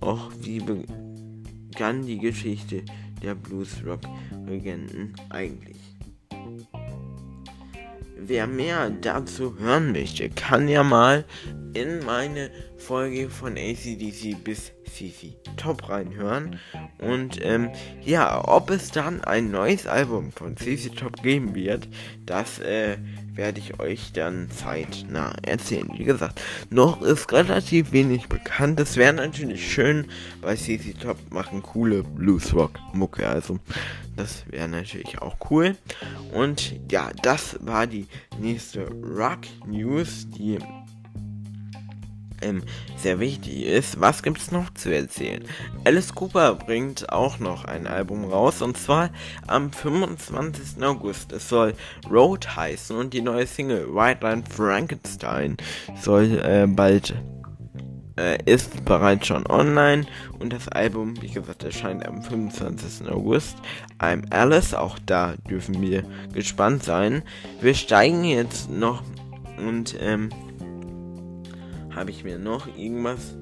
[0.00, 2.82] auch wie begann die Geschichte
[3.22, 5.76] der Bluesrock-Regenten eigentlich.
[8.24, 11.24] Wer mehr dazu hören möchte, kann ja mal
[11.74, 16.60] in meine Folge von ACDC bis Fifi Top reinhören.
[16.98, 21.88] Und ähm, ja, ob es dann ein neues Album von CC Top geben wird,
[22.24, 22.96] das äh,
[23.34, 25.88] werde ich euch dann zeitnah erzählen.
[25.96, 26.40] Wie gesagt,
[26.70, 28.78] noch ist relativ wenig bekannt.
[28.80, 30.06] Es wäre natürlich schön,
[30.40, 33.26] weil CC Top machen coole Bluesrock-Mucke.
[33.26, 33.58] Also,
[34.16, 35.76] das wäre natürlich auch cool.
[36.32, 38.06] Und ja, das war die
[38.38, 40.58] nächste Rock News, die
[42.42, 42.62] ähm,
[42.96, 45.44] sehr wichtig ist, was gibt es noch zu erzählen?
[45.84, 49.10] Alice Cooper bringt auch noch ein Album raus und zwar
[49.46, 50.82] am 25.
[50.82, 51.32] August.
[51.32, 51.74] Es soll
[52.10, 55.56] Road heißen und die neue Single White Line Frankenstein
[56.00, 57.14] soll äh, bald
[58.18, 60.06] äh, ist bereits schon online
[60.38, 63.08] und das Album, wie gesagt, erscheint am 25.
[63.10, 63.56] August.
[63.98, 67.22] I'm Alice, auch da dürfen wir gespannt sein.
[67.60, 69.02] Wir steigen jetzt noch
[69.58, 70.30] und ähm,
[71.94, 73.34] habe ich mir noch irgendwas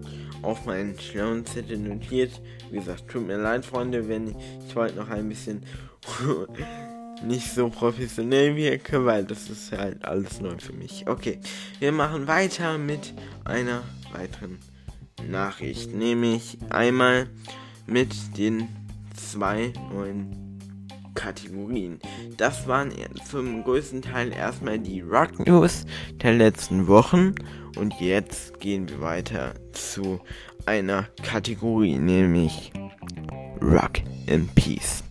[0.43, 2.41] auf meinen schlauen Zettel notiert.
[2.71, 5.65] Wie gesagt, tut mir leid, Freunde, wenn ich, heute noch ein bisschen
[7.25, 11.07] nicht so professionell wirke, weil das ist halt alles neu für mich.
[11.07, 11.39] Okay,
[11.79, 13.83] wir machen weiter mit einer
[14.13, 14.59] weiteren
[15.29, 17.29] Nachricht, nämlich einmal
[17.87, 18.69] mit den
[19.15, 20.50] zwei neuen
[21.21, 21.99] Kategorien.
[22.39, 22.93] Das waren
[23.29, 25.85] zum größten Teil erstmal die Rock News
[26.23, 27.35] der letzten Wochen
[27.77, 30.21] und jetzt gehen wir weiter zu
[30.65, 32.73] einer Kategorie, nämlich
[33.61, 35.05] Rock in Peace.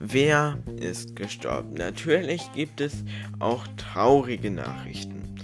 [0.00, 1.74] Wer ist gestorben?
[1.74, 3.04] Natürlich gibt es
[3.38, 5.36] auch traurige Nachrichten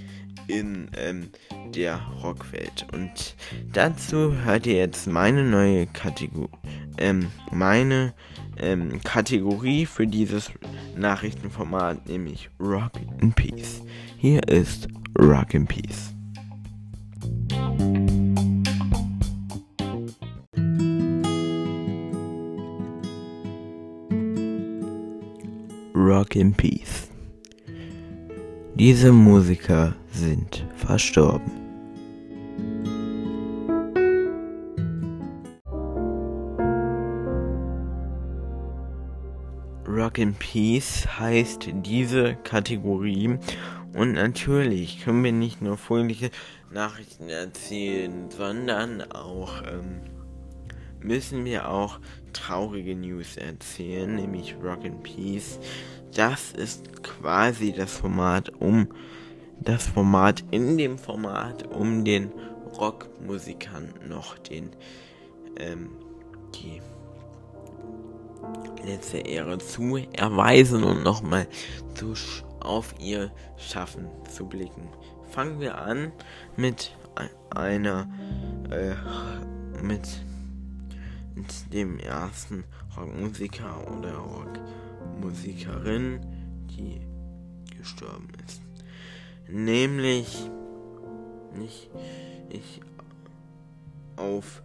[0.48, 1.30] in ähm,
[1.72, 2.84] der Rockwelt.
[2.92, 3.36] Und
[3.72, 6.50] dazu hört ihr jetzt meine neue Kategorie,
[6.98, 8.12] ähm, meine
[8.60, 10.50] ähm, Kategorie für dieses
[10.96, 13.82] Nachrichtenformat, nämlich Rock in Peace.
[14.18, 16.14] Hier ist Rock in Peace.
[25.94, 27.08] Rock in Peace.
[28.74, 31.69] Diese Musiker sind verstorben.
[40.20, 43.38] In Peace heißt diese Kategorie
[43.94, 46.30] und natürlich können wir nicht nur fröhliche
[46.70, 50.02] Nachrichten erzählen, sondern auch ähm,
[51.00, 51.98] müssen wir auch
[52.34, 55.58] traurige News erzählen, nämlich Rock in Peace.
[56.14, 58.88] Das ist quasi das Format um
[59.58, 62.30] das Format in dem Format um den
[62.78, 64.70] Rockmusikern noch den
[65.58, 65.90] ähm,
[66.54, 66.80] die
[68.84, 71.46] letzte Ehre zu erweisen und nochmal
[72.60, 74.88] auf ihr Schaffen zu blicken.
[75.30, 76.12] Fangen wir an
[76.56, 76.96] mit
[77.50, 78.08] einer
[78.70, 78.94] äh,
[79.82, 80.24] mit,
[81.34, 82.64] mit dem ersten
[82.96, 86.20] Rockmusiker oder Rockmusikerin,
[86.70, 87.00] die
[87.76, 88.62] gestorben ist.
[89.48, 90.48] Nämlich
[91.56, 91.90] nicht
[92.48, 92.80] ich
[94.16, 94.62] auf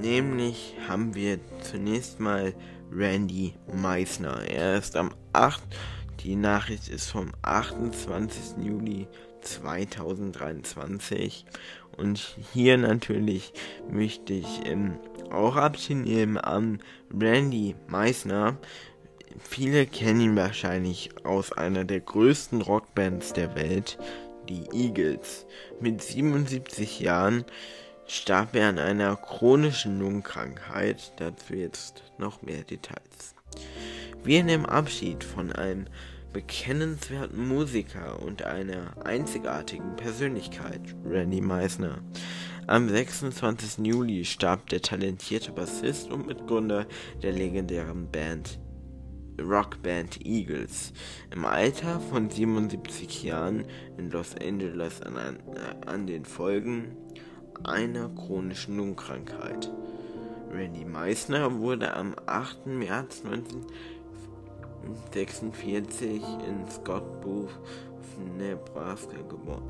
[0.00, 2.54] nämlich haben wir zunächst mal
[2.92, 4.42] Randy Meisner.
[4.48, 5.62] Er ist am 8.
[6.20, 8.64] Die Nachricht ist vom 28.
[8.64, 9.08] Juli
[9.42, 11.44] 2023
[11.96, 13.52] und hier natürlich
[13.90, 14.98] möchte ich ähm,
[15.30, 16.80] auch abnehmen an
[17.12, 18.58] Randy Meisner.
[19.38, 23.98] Viele kennen ihn wahrscheinlich aus einer der größten Rockbands der Welt,
[24.48, 25.46] die Eagles.
[25.80, 27.44] Mit 77 Jahren
[28.06, 31.12] starb er an einer chronischen Lungenkrankheit.
[31.16, 33.34] Dazu jetzt noch mehr Details.
[34.22, 35.86] Wir nehmen Abschied von einem
[36.32, 41.98] bekennenswerten Musiker und einer einzigartigen Persönlichkeit, Randy Meisner.
[42.66, 43.86] Am 26.
[43.86, 46.86] Juli starb der talentierte Bassist und Mitgründer
[47.22, 48.58] der legendären Band
[49.40, 50.92] Rockband Eagles
[51.32, 53.64] im Alter von 77 Jahren
[53.98, 55.38] in Los Angeles an,
[55.86, 56.96] an den Folgen
[57.64, 59.70] einer chronischen Lungenkrankheit.
[60.52, 62.66] Randy Meisner wurde am 8.
[62.66, 67.58] März 1946 in Scott Booth,
[68.38, 69.64] Nebraska geboren.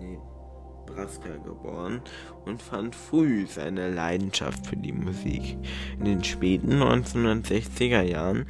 [0.00, 2.00] Nebraska geboren
[2.46, 5.56] und fand früh seine Leidenschaft für die Musik.
[5.98, 8.46] In den späten 1960er Jahren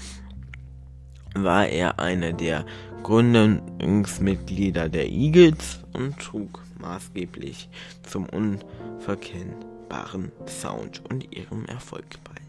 [1.35, 2.65] war er einer der
[3.03, 7.69] Gründungsmitglieder der Eagles und trug maßgeblich
[8.03, 12.41] zum unverkennbaren Sound und ihrem Erfolg bei.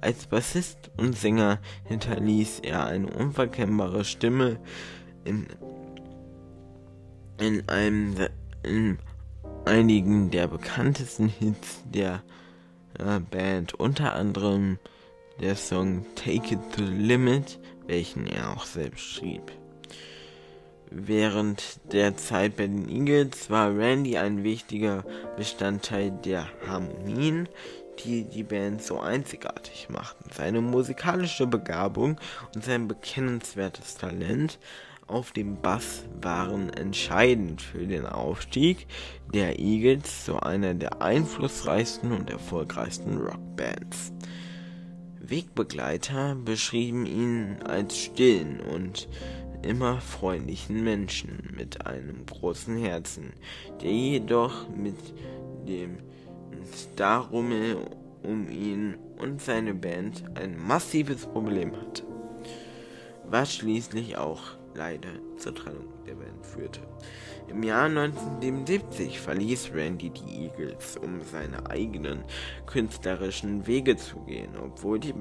[0.00, 4.58] Als Bassist und Sänger hinterließ er eine unverkennbare Stimme
[5.24, 5.46] in,
[7.38, 8.16] in einem
[8.64, 8.98] in
[9.64, 12.22] einigen der bekanntesten Hits der
[12.98, 14.78] äh, Band, unter anderem
[15.40, 19.52] der Song Take It to the Limit, welchen er auch selbst schrieb.
[20.94, 25.04] Während der Zeit bei den Eagles war Randy ein wichtiger
[25.36, 27.48] Bestandteil der Harmonien,
[28.04, 30.28] die die Band so einzigartig machten.
[30.34, 32.20] Seine musikalische Begabung
[32.54, 34.58] und sein bekennenswertes Talent
[35.06, 38.86] auf dem Bass waren entscheidend für den Aufstieg
[39.32, 44.12] der Eagles zu einer der einflussreichsten und erfolgreichsten Rockbands.
[45.20, 49.08] Wegbegleiter beschrieben ihn als stillen und
[49.62, 53.32] immer freundlichen Menschen mit einem großen Herzen,
[53.82, 54.96] der jedoch mit
[55.66, 55.98] dem
[56.74, 57.78] Starrummel
[58.22, 62.04] um ihn und seine Band ein massives Problem hatte,
[63.28, 64.42] was schließlich auch
[64.74, 66.80] leider zur Trennung der Band führte.
[67.48, 72.24] Im Jahr 1977 verließ Randy die Eagles, um seine eigenen
[72.66, 75.12] künstlerischen Wege zu gehen, obwohl die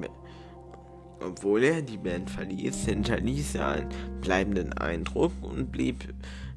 [1.21, 3.89] obwohl er die Band verließ, hinterließ er einen
[4.21, 6.13] bleibenden Eindruck und blieb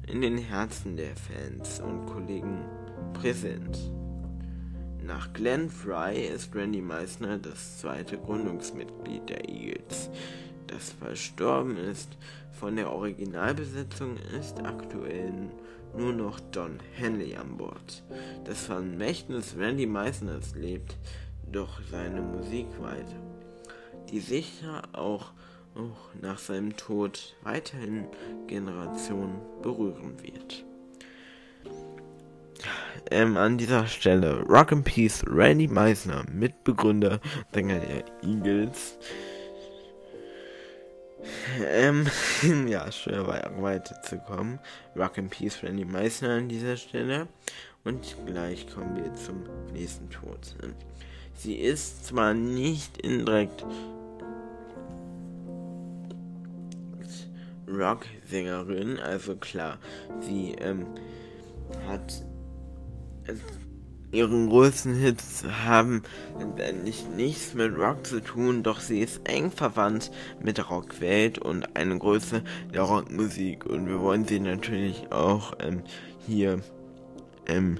[0.07, 2.65] in den Herzen der Fans und Kollegen
[3.13, 3.79] präsent.
[5.03, 10.09] Nach Glenn Fry ist Randy Meisner das zweite Gründungsmitglied der Eagles,
[10.67, 12.17] das verstorben ist.
[12.51, 15.51] Von der Originalbesetzung ist aktuell
[15.95, 18.03] nur noch Don Henley an Bord.
[18.45, 20.97] Das Vermächtnis Randy Meisners lebt
[21.51, 23.34] doch seine Musik weiter
[24.11, 25.31] die sicher auch,
[25.75, 28.05] auch nach seinem Tod weiterhin
[28.47, 30.63] Generationen berühren wird.
[33.11, 37.19] Ähm, an dieser Stelle Rock and Peace Randy Meisner, Mitbegründer,
[37.53, 38.97] Sänger der Eagles.
[41.63, 42.07] Ähm,
[42.67, 43.27] ja, schwer
[43.59, 44.59] weiterzukommen.
[44.95, 47.27] Rock and Peace Randy Meisner an dieser Stelle.
[47.83, 50.55] Und gleich kommen wir zum nächsten Tod.
[51.35, 53.65] Sie ist zwar nicht indirekt
[57.67, 59.79] Rocksängerin, also klar,
[60.21, 60.85] sie ähm,
[61.87, 62.23] hat
[63.27, 63.33] äh,
[64.15, 66.03] ihren größten Hits haben
[66.83, 70.11] nicht nichts mit Rock zu tun, doch sie ist eng verwandt
[70.41, 73.65] mit der Rockwelt und eine Größe der Rockmusik.
[73.65, 75.83] Und wir wollen sie natürlich auch ähm,
[76.25, 76.61] hier
[77.47, 77.79] ähm,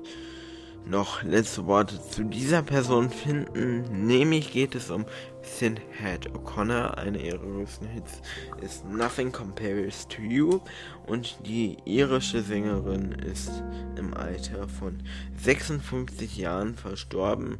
[0.87, 4.05] noch letzte Worte zu dieser Person finden.
[4.05, 5.05] Nämlich geht es um
[5.41, 6.97] Sinhead O'Connor.
[6.97, 8.21] Eine ihrer größten Hits
[8.61, 10.59] ist Nothing Compares to You
[11.07, 13.51] und die irische Sängerin ist
[13.97, 15.01] im Alter von
[15.37, 17.59] 56 Jahren verstorben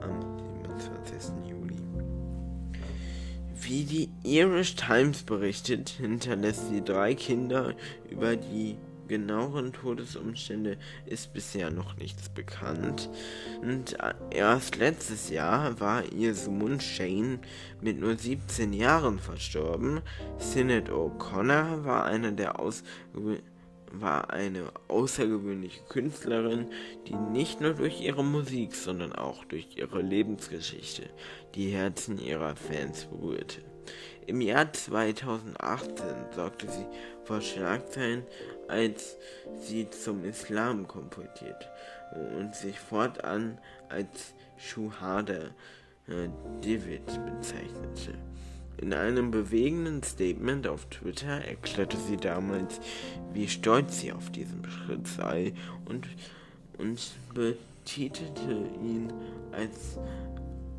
[0.00, 0.20] am
[0.78, 1.48] 27.
[1.48, 1.76] Juli.
[3.58, 7.74] Wie die Irish Times berichtet, hinterlässt sie drei Kinder,
[8.10, 13.08] über die genaueren Todesumstände ist bisher noch nichts bekannt.
[13.62, 13.96] Und
[14.30, 17.38] erst letztes Jahr war ihr Sohn Shane
[17.80, 20.00] mit nur 17 Jahren verstorben.
[20.38, 23.56] Sinead O'Connor war einer der ausgewählten
[23.92, 26.66] war eine außergewöhnliche Künstlerin,
[27.06, 31.04] die nicht nur durch ihre Musik, sondern auch durch ihre Lebensgeschichte
[31.54, 33.62] die Herzen ihrer Fans berührte.
[34.26, 36.04] Im Jahr 2018
[36.34, 36.86] sorgte sie
[37.24, 38.24] vor Schlagzeilen,
[38.68, 39.16] als
[39.60, 41.68] sie zum Islam konvertiert
[42.36, 43.58] und sich fortan
[43.88, 45.50] als Shuhada
[46.08, 46.28] äh,
[46.62, 48.14] David bezeichnete.
[48.78, 52.78] In einem bewegenden Statement auf Twitter erklärte sie damals,
[53.32, 55.54] wie stolz sie auf diesen Schritt sei
[55.86, 56.06] und,
[56.76, 57.00] und
[57.32, 58.52] betitelte
[58.82, 59.12] ihn
[59.52, 59.98] als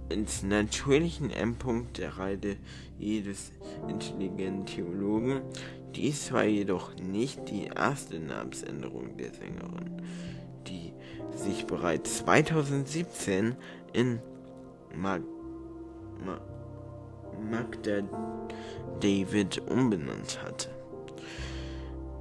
[0.09, 2.55] ins natürlichen Endpunkt der Reise
[2.99, 3.51] jedes
[3.87, 5.41] intelligenten Theologen.
[5.95, 10.01] Dies war jedoch nicht die erste Namensänderung der Sängerin,
[10.67, 10.93] die
[11.35, 13.55] sich bereits 2017
[13.93, 14.19] in
[14.95, 15.21] Mag
[16.25, 16.41] Mag
[17.51, 18.01] Magda
[18.99, 20.69] David umbenannt hatte.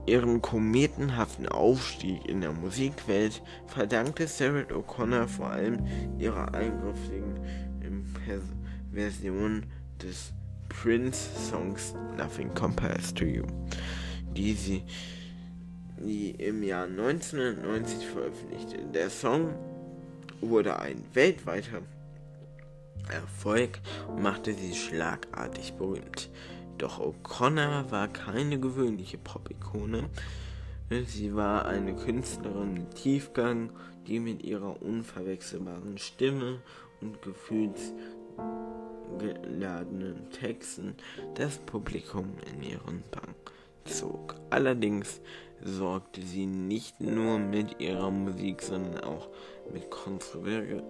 [0.06, 5.84] Ihren kometenhaften Aufstieg in der Musikwelt verdankte Sarah O'Connor vor allem
[6.18, 7.40] ihrer eingrifflichen
[8.92, 9.66] Version
[10.02, 10.32] des
[10.68, 13.44] Prince-Songs Nothing Compares to You,
[14.34, 14.82] die sie
[15.98, 18.78] die im Jahr 1990 veröffentlichte.
[18.92, 19.54] Der Song
[20.40, 21.82] wurde ein weltweiter
[23.08, 26.28] Erfolg und machte sie schlagartig berühmt.
[26.78, 30.10] Doch O'Connor war keine gewöhnliche Pop-Ikone.
[31.06, 33.70] Sie war eine Künstlerin mit Tiefgang,
[34.06, 36.60] die mit ihrer unverwechselbaren Stimme
[37.00, 37.20] und
[39.18, 40.94] gefühlsgeladenen Texten
[41.34, 43.34] das Publikum in ihren Bann
[43.84, 44.34] zog.
[44.50, 45.20] Allerdings
[45.62, 49.28] sorgte sie nicht nur mit ihrer Musik, sondern auch
[49.72, 50.82] mit kontroversen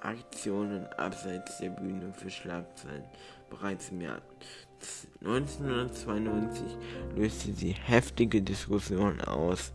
[0.00, 3.04] Aktionen abseits der Bühne für Schlagzeilen.
[3.48, 4.22] Bereits im Jahr
[5.22, 6.62] 1992
[7.16, 9.72] löste sie heftige Diskussionen aus,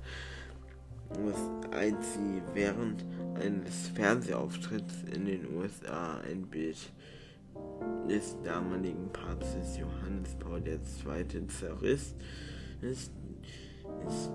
[1.71, 3.05] als sie während
[3.35, 6.77] eines Fernsehauftritt in den USA ein Bild
[8.07, 11.47] des damaligen Papstes Johannes Paul II.
[11.47, 12.15] zerriss.
[12.81, 13.11] Ist,
[14.07, 14.31] ist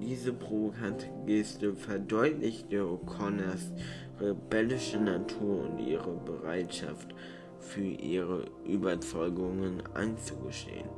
[0.00, 3.72] diese provokante Geste verdeutlichte O'Connors
[4.20, 7.14] rebellische Natur und ihre Bereitschaft,
[7.58, 10.88] für ihre Überzeugungen einzugestehen.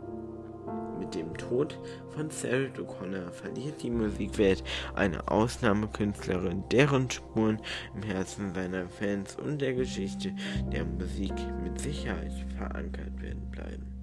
[0.98, 1.78] Mit dem Tod
[2.14, 7.60] von Sarah O'Connor verliert die Musikwelt eine Ausnahmekünstlerin, deren Spuren
[7.94, 10.32] im Herzen seiner Fans und der Geschichte
[10.72, 13.96] der Musik mit Sicherheit verankert werden bleiben.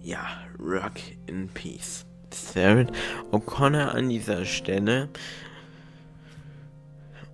[0.00, 0.26] Ja,
[0.58, 2.04] Rock in Peace.
[2.32, 2.86] Sarah
[3.30, 5.08] O'Connor an dieser Stelle.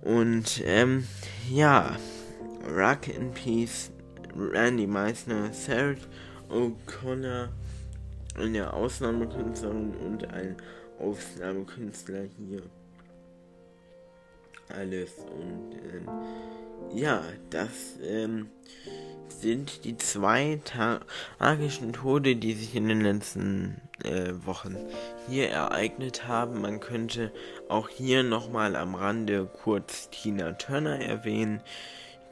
[0.01, 1.07] Und ähm,
[1.49, 1.97] ja,
[2.69, 3.91] Rock in Peace,
[4.35, 5.95] Randy Meissner, Sarah
[6.49, 7.49] O'Connor,
[8.35, 10.55] eine Ausnahmekünstlerin und ein
[10.99, 12.61] Ausnahmekünstler hier.
[14.69, 16.07] Alles und ähm,
[16.93, 18.49] ja, das ähm,
[19.27, 24.75] sind die zwei tragischen Tode, die sich in den letzten äh, Wochen
[25.27, 26.61] hier ereignet haben.
[26.61, 27.31] Man könnte
[27.67, 31.61] auch hier nochmal am Rande kurz Tina Turner erwähnen,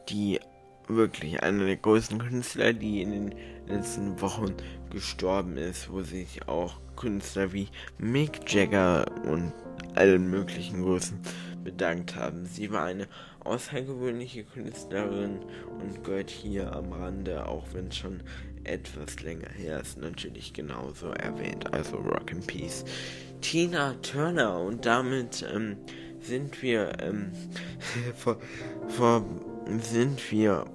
[0.10, 0.40] die
[0.88, 3.36] wirklich einer der größten Künstler, die in den
[3.68, 4.54] letzten Wochen
[4.90, 9.54] gestorben ist, wo sich auch Künstler wie Mick Jagger und
[9.96, 11.20] allen möglichen Größen
[11.64, 12.46] bedankt haben.
[12.46, 13.08] Sie war eine
[13.44, 15.40] außergewöhnliche Künstlerin
[15.80, 18.22] und gehört hier am Rande, auch wenn es schon
[18.64, 21.74] etwas länger her ist, natürlich genauso erwähnt.
[21.74, 22.84] Also Rock and Peace.
[23.42, 25.78] Tina Turner und damit ähm,
[26.22, 27.32] sind wir ähm,
[28.16, 28.38] vor,
[28.88, 29.26] vor,
[29.82, 30.66] sind wir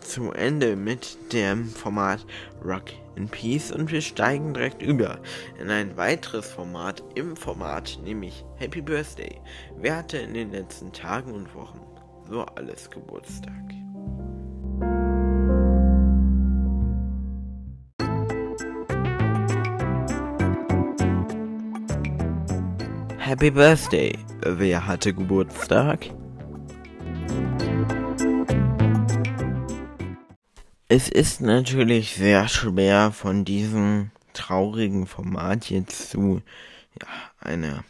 [0.00, 2.24] zu Ende mit dem Format
[2.64, 5.18] Rock in Peace und wir steigen direkt über
[5.60, 9.40] in ein weiteres Format im Format, nämlich Happy Birthday.
[9.76, 11.80] Wer hatte in den letzten Tagen und Wochen
[12.28, 13.52] so alles Geburtstag?
[23.18, 24.18] Happy Birthday.
[24.44, 26.10] Wer hatte Geburtstag?
[30.94, 36.42] Es ist natürlich sehr schwer von diesem traurigen Format jetzt zu
[37.00, 37.08] ja,
[37.40, 37.82] einer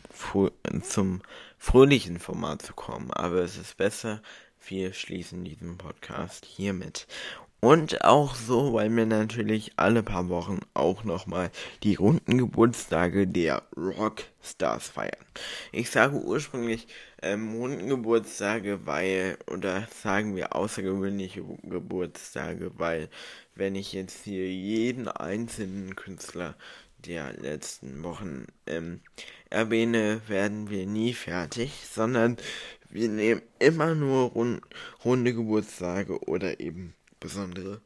[0.83, 1.21] zum
[1.59, 4.23] fröhlichen Format zu kommen, aber es ist besser,
[4.69, 7.09] wir schließen diesen Podcast hiermit.
[7.59, 11.51] Und auch so, weil wir natürlich alle paar Wochen auch nochmal
[11.83, 15.27] die runden Geburtstage der Rockstars feiern.
[15.73, 16.87] Ich sage ursprünglich
[17.23, 23.09] ähm, runden Geburtstage, weil, oder sagen wir außergewöhnliche Geburtstage, weil
[23.55, 26.57] wenn ich jetzt hier jeden einzelnen Künstler
[26.99, 29.01] der letzten Wochen ähm,
[29.51, 32.37] erwähne, werden wir nie fertig, sondern
[32.89, 34.63] wir nehmen immer nur rund,
[35.05, 37.81] runde Geburtstage oder eben besondere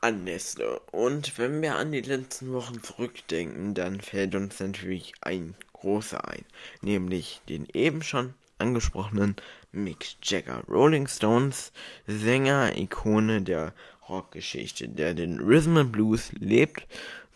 [0.00, 0.80] Anlässe.
[0.92, 6.44] Und wenn wir an die letzten Wochen zurückdenken, dann fällt uns natürlich ein großer ein,
[6.82, 9.36] nämlich den eben schon angesprochenen
[9.72, 11.72] Mick Jagger, Rolling Stones,
[12.06, 13.72] Sänger, Ikone der
[14.08, 16.86] Rockgeschichte, der den Rhythm and Blues lebt,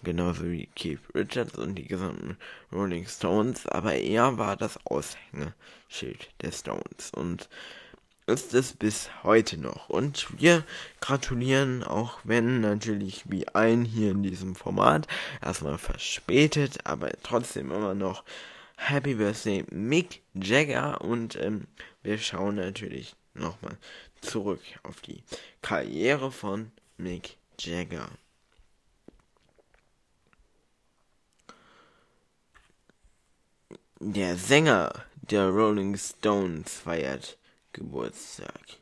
[0.02, 2.36] genauso wie Keith Richards und die gesamten
[2.72, 7.48] Rolling Stones, aber er war das Aushängeschild der Stones und
[8.26, 9.88] ist es bis heute noch.
[9.88, 10.64] Und wir
[11.00, 15.08] gratulieren, auch wenn natürlich wie ein hier in diesem Format,
[15.42, 18.22] erstmal verspätet, aber trotzdem immer noch
[18.84, 21.68] Happy Birthday Mick Jagger und ähm,
[22.02, 23.78] wir schauen natürlich nochmal
[24.20, 25.22] zurück auf die
[25.62, 28.10] Karriere von Mick Jagger.
[34.00, 34.92] Der Sänger
[35.30, 37.38] der Rolling Stones feiert
[37.72, 38.78] Geburtstag.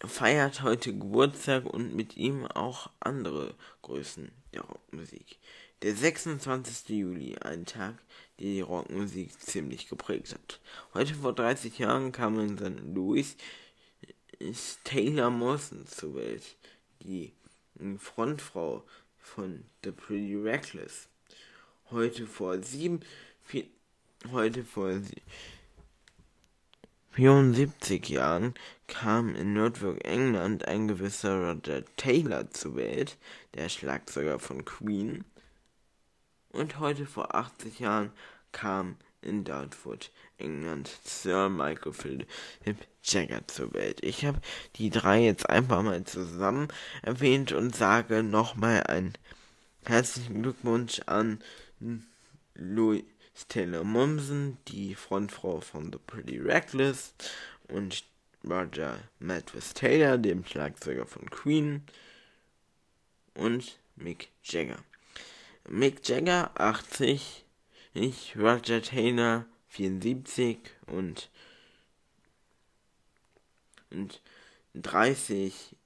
[0.00, 5.38] Feiert heute Geburtstag und mit ihm auch andere Größen der Rockmusik.
[5.86, 6.88] Der 26.
[6.88, 7.94] Juli, ein Tag,
[8.40, 10.58] der die Rockmusik ziemlich geprägt hat.
[10.94, 12.80] Heute vor 30 Jahren kam in St.
[12.92, 13.36] Louis
[14.82, 16.56] Taylor Morrison zur Welt,
[17.04, 17.34] die
[18.00, 18.82] Frontfrau
[19.16, 21.06] von The Pretty Reckless.
[21.92, 22.98] Heute vor sieben,
[23.44, 23.66] vier,
[24.32, 24.90] heute vor
[27.12, 28.54] 74 Jahren
[28.88, 33.16] kam in Nordburg, England, ein gewisser Roger Taylor zur Welt,
[33.54, 35.24] der Schlagzeuger von Queen.
[36.56, 38.12] Und heute vor 80 Jahren
[38.50, 42.26] kam in Dartford, England, Sir Michael Philip
[43.04, 44.02] Jagger zur Welt.
[44.02, 44.40] Ich habe
[44.76, 46.68] die drei jetzt einfach mal zusammen
[47.02, 49.12] erwähnt und sage nochmal einen
[49.84, 51.42] herzlichen Glückwunsch an
[52.54, 53.04] Louis
[53.48, 57.12] Taylor Momsen, die Frontfrau von The Pretty Reckless
[57.68, 58.02] und
[58.48, 61.82] Roger Matvis Taylor, dem Schlagzeuger von Queen
[63.34, 64.78] und Mick Jagger.
[65.68, 67.44] Mick Jagger 80,
[67.94, 71.30] ich Roger Taylor 74 und
[73.90, 74.20] und
[74.74, 75.76] 30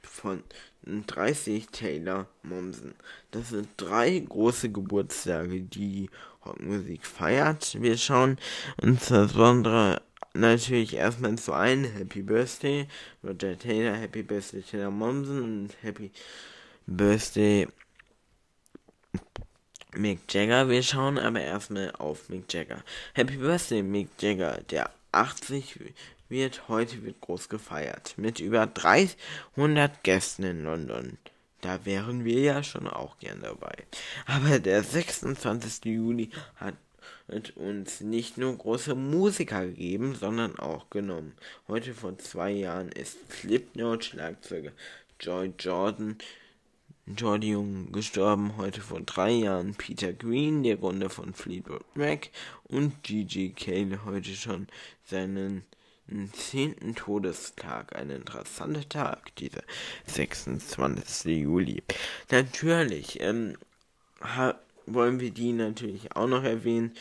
[0.00, 0.42] von
[0.84, 2.94] 30 Taylor Momsen.
[3.30, 6.10] Das sind drei große Geburtstage, die
[6.44, 7.80] Rockmusik feiert.
[7.80, 8.38] Wir schauen
[8.80, 10.02] uns insbesondere
[10.34, 12.88] natürlich erstmal zu ein Happy Birthday
[13.22, 16.10] Roger Taylor, Happy Birthday Taylor Momsen und Happy
[16.86, 17.68] Birthday
[19.94, 20.70] Mick Jagger.
[20.70, 22.82] Wir schauen aber erstmal auf Mick Jagger.
[23.12, 25.78] Happy Birthday Mick Jagger, der 80
[26.30, 31.18] wird heute wird groß gefeiert mit über 300 Gästen in London.
[31.60, 33.74] Da wären wir ja schon auch gern dabei.
[34.24, 35.84] Aber der 26.
[35.84, 36.74] Juli hat
[37.56, 41.34] uns nicht nur große Musiker gegeben, sondern auch genommen.
[41.68, 44.72] Heute vor zwei Jahren ist Slipknot Schlagzeuger
[45.20, 46.16] Joy Jordan
[47.06, 48.56] Jordi Jung gestorben.
[48.56, 52.30] Heute vor drei Jahren Peter Green, der Gründer von Fleetwood Mac
[52.64, 54.68] und Gigi Cale heute schon
[55.04, 55.64] seinen
[56.32, 57.96] zehnten Todestag.
[57.96, 59.62] Ein interessanter Tag, dieser
[60.06, 61.42] 26.
[61.42, 61.82] Juli.
[62.30, 63.56] Natürlich, ähm,
[64.86, 66.92] wollen wir die natürlich auch noch erwähnen.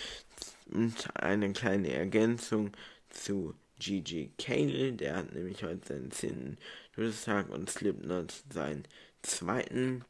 [0.71, 2.71] Und eine kleine Ergänzung
[3.09, 6.57] zu Gigi Cale, der hat nämlich heute seinen 10.
[6.93, 8.83] Todestag und Slipknot seinen
[9.21, 10.03] zweiten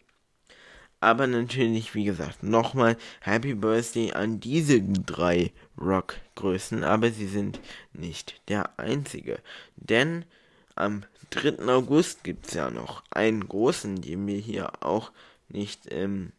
[1.01, 6.84] aber natürlich, wie gesagt, nochmal Happy Birthday an diese drei Rockgrößen.
[6.84, 7.59] Aber sie sind
[7.91, 9.39] nicht der einzige.
[9.75, 10.25] Denn
[10.75, 11.67] am 3.
[11.67, 15.11] August gibt es ja noch einen großen, den wir hier auch
[15.49, 16.34] nicht, ähm,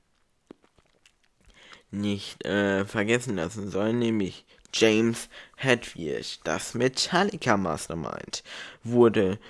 [1.90, 8.44] nicht äh, vergessen lassen sollen, nämlich James Hetfield, das Metallica Mastermind,
[8.84, 9.40] wurde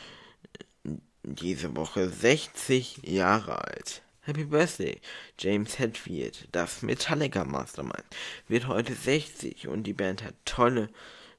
[1.23, 4.03] diese Woche 60 Jahre alt.
[4.23, 5.01] Happy Birthday,
[5.39, 8.05] James Hetfield, das Metallica Mastermind,
[8.47, 10.91] wird heute 60 und die Band hat tolle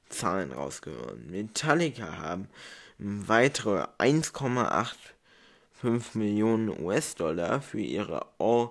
[0.08, 1.30] Zahlen rausgehauen.
[1.30, 2.48] Metallica haben
[2.98, 8.70] weitere 1,85 Millionen US-Dollar für ihre All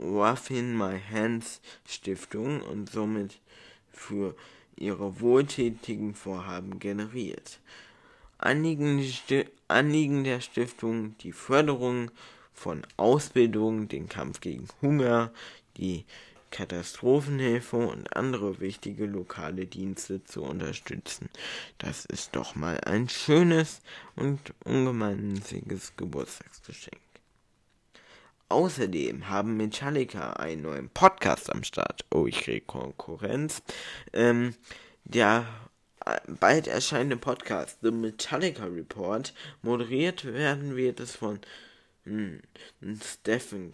[0.00, 3.40] Rough in My Hands Stiftung und somit
[3.92, 4.34] für
[4.76, 7.60] ihre wohltätigen Vorhaben generiert.
[8.42, 12.10] Anliegen, der Stiftung die Förderung
[12.52, 15.32] von Ausbildung, den Kampf gegen Hunger,
[15.76, 16.04] die
[16.50, 21.30] Katastrophenhilfe und andere wichtige lokale Dienste zu unterstützen.
[21.78, 23.80] Das ist doch mal ein schönes
[24.14, 27.00] und ungemeinnütziges Geburtstagsgeschenk.
[28.50, 32.04] Außerdem haben Metallica einen neuen Podcast am Start.
[32.10, 33.62] Oh, ich kriege Konkurrenz.
[34.12, 34.54] Ähm,
[35.04, 35.46] der
[36.26, 39.34] bald erscheinende Podcast The Metallica Report.
[39.62, 41.40] Moderiert werden wird es von
[42.04, 42.40] hm,
[43.02, 43.72] Stephen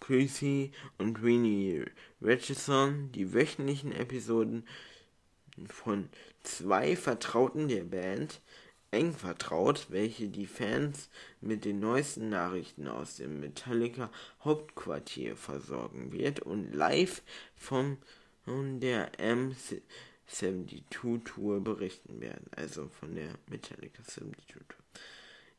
[0.00, 1.84] Creasy und Winnie
[2.20, 3.10] Richardson.
[3.12, 4.66] Die wöchentlichen Episoden
[5.66, 6.08] von
[6.42, 8.40] zwei Vertrauten der Band
[8.90, 11.08] eng vertraut, welche die Fans
[11.40, 14.10] mit den neuesten Nachrichten aus dem Metallica
[14.44, 17.22] Hauptquartier versorgen wird und live
[17.56, 17.96] von
[18.44, 19.82] hm, der MC
[20.32, 24.82] 72-Tour berichten werden, also von der Metallica 72-Tour.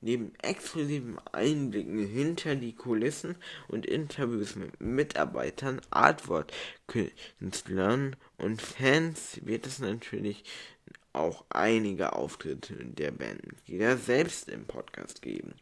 [0.01, 3.38] Neben exklusiven Einblicken hinter die Kulissen
[3.69, 10.43] und Interviews mit Mitarbeitern, Artwork-Künstlern und Fans wird es natürlich
[11.13, 15.53] auch einige Auftritte der Band Bandmitglieder selbst im Podcast geben.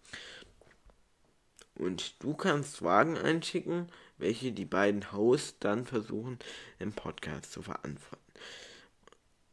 [1.76, 3.88] Und du kannst Fragen einschicken,
[4.18, 6.40] welche die beiden Hosts dann versuchen
[6.80, 8.21] im Podcast zu verantworten.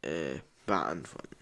[0.01, 1.35] Äh, beantworten.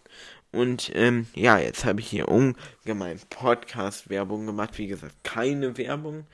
[0.52, 4.78] Und ähm, ja, jetzt habe ich hier ungemein Podcast-Werbung gemacht.
[4.78, 6.26] Wie gesagt, keine Werbung.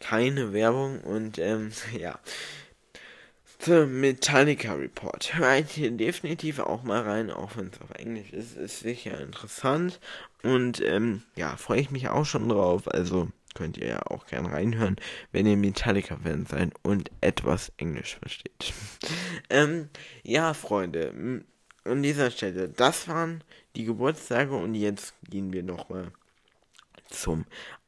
[0.00, 1.00] Keine Werbung.
[1.00, 2.18] Und ähm, ja.
[3.60, 5.38] The Metallica Report.
[5.38, 8.56] Hört hier definitiv auch mal rein, auch wenn es auf Englisch ist.
[8.56, 10.00] Ist sicher interessant.
[10.42, 12.92] Und ähm, ja, freue ich mich auch schon drauf.
[12.92, 14.96] Also könnt ihr ja auch gern reinhören,
[15.30, 18.72] wenn ihr Metallica-Fan seid und etwas Englisch versteht.
[19.50, 19.90] ähm,
[20.24, 21.12] ja, Freunde,
[21.84, 23.42] an dieser Stelle, das waren
[23.76, 26.12] die Geburtstage und jetzt gehen wir nochmal
[27.08, 27.44] zum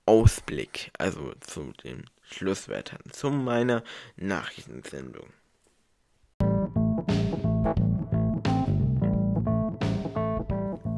[0.06, 3.82] Ausblick, also zu den Schlusswörtern, zu meiner
[4.16, 5.26] Nachrichtensendung.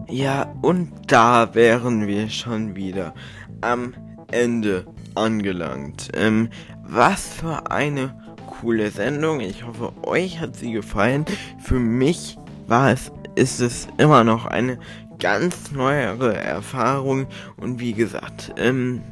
[0.08, 3.14] Ja, und da wären wir schon wieder
[3.60, 3.94] am
[4.30, 6.10] Ende angelangt.
[6.14, 6.48] Ähm,
[6.82, 8.16] was für eine
[8.46, 9.40] coole Sendung.
[9.40, 11.26] Ich hoffe, euch hat sie gefallen.
[11.58, 14.78] Für mich war es, ist es immer noch eine
[15.18, 17.26] ganz neuere Erfahrung.
[17.56, 19.02] Und wie gesagt, ähm,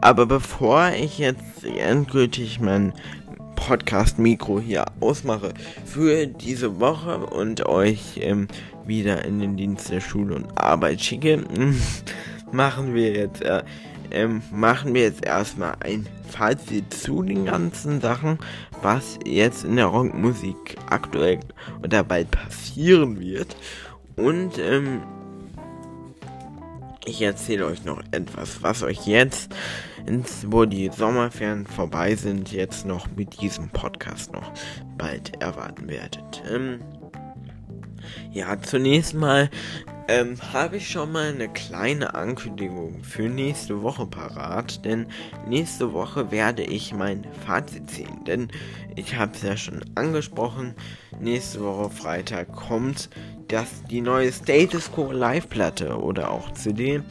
[0.00, 2.92] aber bevor ich jetzt endgültig mein
[3.54, 5.54] Podcast-Mikro hier ausmache
[5.84, 8.48] für diese Woche und euch ähm,
[8.84, 11.44] wieder in den Dienst der Schule und Arbeit schicke,
[12.52, 13.62] machen wir jetzt äh,
[14.12, 18.38] ähm, machen wir jetzt erstmal ein Fazit zu den ganzen Sachen,
[18.82, 21.40] was jetzt in der Rockmusik aktuell
[21.82, 23.56] oder bald passieren wird.
[24.16, 25.02] Und ähm,
[27.04, 29.54] ich erzähle euch noch etwas, was euch jetzt,
[30.06, 34.52] ins, wo die Sommerferien vorbei sind, jetzt noch mit diesem Podcast noch
[34.96, 36.42] bald erwarten werdet.
[36.50, 36.80] Ähm,
[38.32, 39.50] ja, zunächst mal
[40.08, 45.06] ähm, habe ich schon mal eine kleine Ankündigung für nächste Woche parat, denn
[45.46, 48.48] nächste Woche werde ich mein Fazit ziehen, denn
[48.96, 50.74] ich habe es ja schon angesprochen,
[51.20, 53.08] nächste Woche Freitag kommt
[53.48, 57.02] das die neue Status Quo Live Platte oder auch CD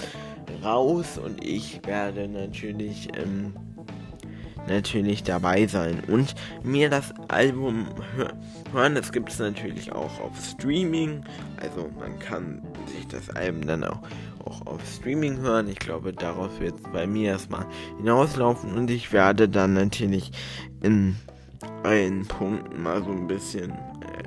[0.63, 1.17] raus.
[1.23, 3.53] Und ich werde natürlich ähm,
[4.67, 7.87] natürlich dabei sein und mir das Album
[8.73, 8.95] hören.
[8.95, 11.23] Das gibt es natürlich auch auf Streaming.
[11.57, 13.99] Also man kann sich das Album dann auch,
[14.45, 15.67] auch auf Streaming hören.
[15.67, 17.65] Ich glaube, darauf wird es bei mir erstmal
[17.97, 20.31] hinauslaufen und ich werde dann natürlich
[20.81, 21.15] in
[21.83, 24.21] allen Punkten mal so ein bisschen äh,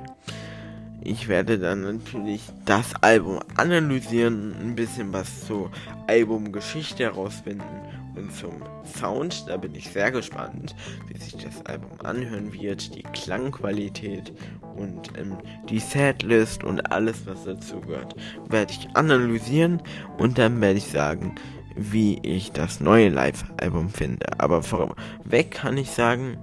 [1.07, 5.69] ich werde dann natürlich das Album analysieren, ein bisschen was zur
[6.07, 7.84] Albumgeschichte herausfinden
[8.17, 8.53] und zum
[8.83, 9.45] Sound.
[9.47, 10.75] Da bin ich sehr gespannt,
[11.07, 14.33] wie sich das Album anhören wird, die Klangqualität
[14.75, 15.37] und ähm,
[15.69, 18.15] die Setlist und alles, was dazu gehört,
[18.49, 19.81] werde ich analysieren
[20.17, 21.35] und dann werde ich sagen,
[21.75, 24.39] wie ich das neue Live-Album finde.
[24.39, 26.37] Aber vorweg kann ich sagen,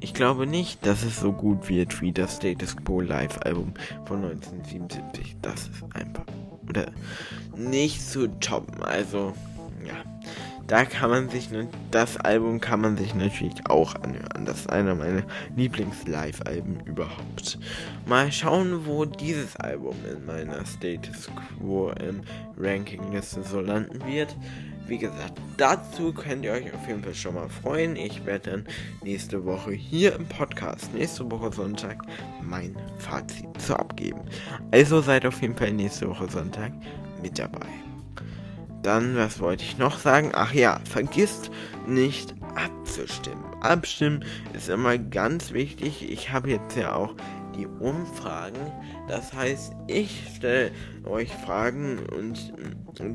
[0.00, 3.74] ich glaube nicht, dass es so gut wird wie das Status Quo Live-Album
[4.04, 5.36] von 1977.
[5.40, 6.24] Das ist einfach
[6.68, 6.86] oder
[7.56, 8.82] nicht zu toppen.
[8.82, 9.32] Also,
[9.86, 9.94] ja.
[10.66, 11.48] Da kann man sich,
[11.90, 14.44] das Album kann man sich natürlich auch anhören.
[14.46, 15.22] Das ist einer meiner
[15.56, 17.58] Lieblings-Live-Alben überhaupt.
[18.06, 22.22] Mal schauen, wo dieses Album in meiner Status Quo im
[22.56, 24.34] Rankingliste so landen wird.
[24.86, 27.96] Wie gesagt, dazu könnt ihr euch auf jeden Fall schon mal freuen.
[27.96, 28.64] Ich werde dann
[29.02, 32.02] nächste Woche hier im Podcast, nächste Woche Sonntag,
[32.42, 34.20] mein Fazit zu abgeben.
[34.72, 36.72] Also seid auf jeden Fall nächste Woche Sonntag
[37.22, 37.83] mit dabei.
[38.84, 40.32] Dann, was wollte ich noch sagen?
[40.34, 41.50] Ach ja, vergisst
[41.86, 43.42] nicht abzustimmen.
[43.62, 46.08] Abstimmen ist immer ganz wichtig.
[46.08, 47.14] Ich habe jetzt ja auch
[47.56, 48.60] die Umfragen.
[49.08, 50.70] Das heißt, ich stelle
[51.06, 52.52] euch Fragen und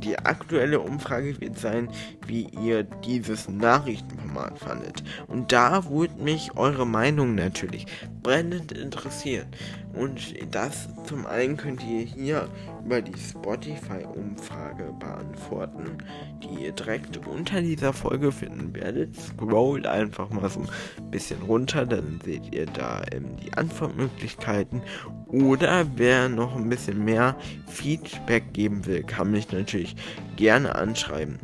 [0.03, 1.89] die aktuelle Umfrage wird sein,
[2.27, 5.03] wie ihr dieses Nachrichtenformat fandet.
[5.27, 7.85] Und da würde mich eure Meinung natürlich
[8.21, 9.47] brennend interessieren.
[9.93, 12.47] Und das zum einen könnt ihr hier
[12.85, 15.97] über die Spotify-Umfrage beantworten,
[16.43, 19.15] die ihr direkt unter dieser Folge finden werdet.
[19.15, 24.81] Scrollt einfach mal so ein bisschen runter, dann seht ihr da ähm, die Antwortmöglichkeiten.
[25.27, 27.35] Oder wer noch ein bisschen mehr
[27.79, 29.95] Feedback geben will, kann mich natürlich
[30.35, 31.39] gerne anschreiben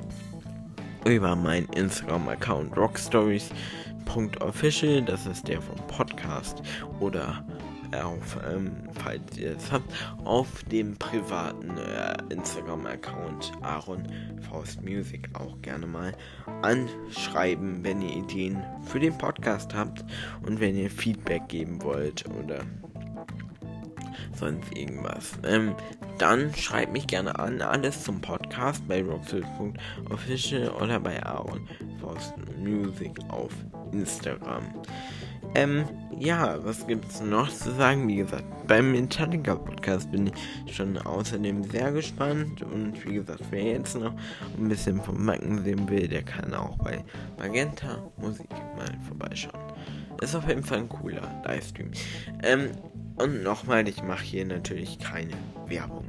[1.05, 6.61] über meinen Instagram-Account rockstories.official, das ist der vom Podcast,
[6.99, 7.45] oder
[7.93, 8.71] auf, ähm,
[9.01, 9.89] falls ihr es habt,
[10.25, 14.05] auf dem privaten äh, Instagram-Account Aaron
[14.49, 16.11] Faust Music auch gerne mal
[16.63, 20.03] anschreiben, wenn ihr Ideen für den Podcast habt
[20.45, 22.65] und wenn ihr Feedback geben wollt oder
[24.37, 25.33] sonst irgendwas.
[25.43, 25.75] Ähm,
[26.17, 31.67] dann schreibt mich gerne an, alles zum Podcast bei rockfield.official oder bei Aaron
[32.01, 33.51] Faust Music auf
[33.91, 34.63] Instagram.
[35.55, 35.85] Ähm,
[36.19, 38.07] ja, was gibt's noch zu sagen?
[38.07, 40.31] Wie gesagt, beim Metallica Podcast bin
[40.65, 42.61] ich schon außerdem sehr gespannt.
[42.61, 44.13] Und wie gesagt, wer jetzt noch
[44.57, 47.03] ein bisschen vom Macken sehen will, der kann auch bei
[47.37, 49.59] Magenta Musik mal vorbeischauen.
[50.21, 51.91] Ist auf jeden Fall ein cooler Livestream.
[52.43, 52.71] Ähm,
[53.17, 55.33] und nochmal, ich mache hier natürlich keine
[55.67, 56.05] Werbung.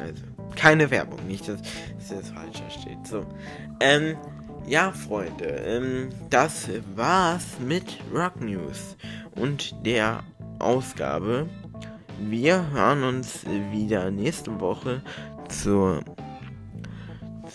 [0.00, 0.22] Also,
[0.54, 3.06] keine Werbung, nicht, dass, dass das falsch steht.
[3.06, 3.24] So,
[3.80, 4.16] ähm,
[4.66, 8.96] ja, Freunde, ähm, das war's mit Rock News
[9.34, 10.22] und der
[10.58, 11.48] Ausgabe.
[12.20, 15.02] Wir hören uns wieder nächste Woche
[15.48, 16.02] zur,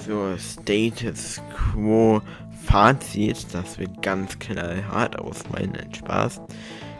[0.04, 2.22] zur Status Quo
[2.64, 3.46] Fazit.
[3.54, 6.42] Das wird ganz knallhart ausfallen, ein Spaß.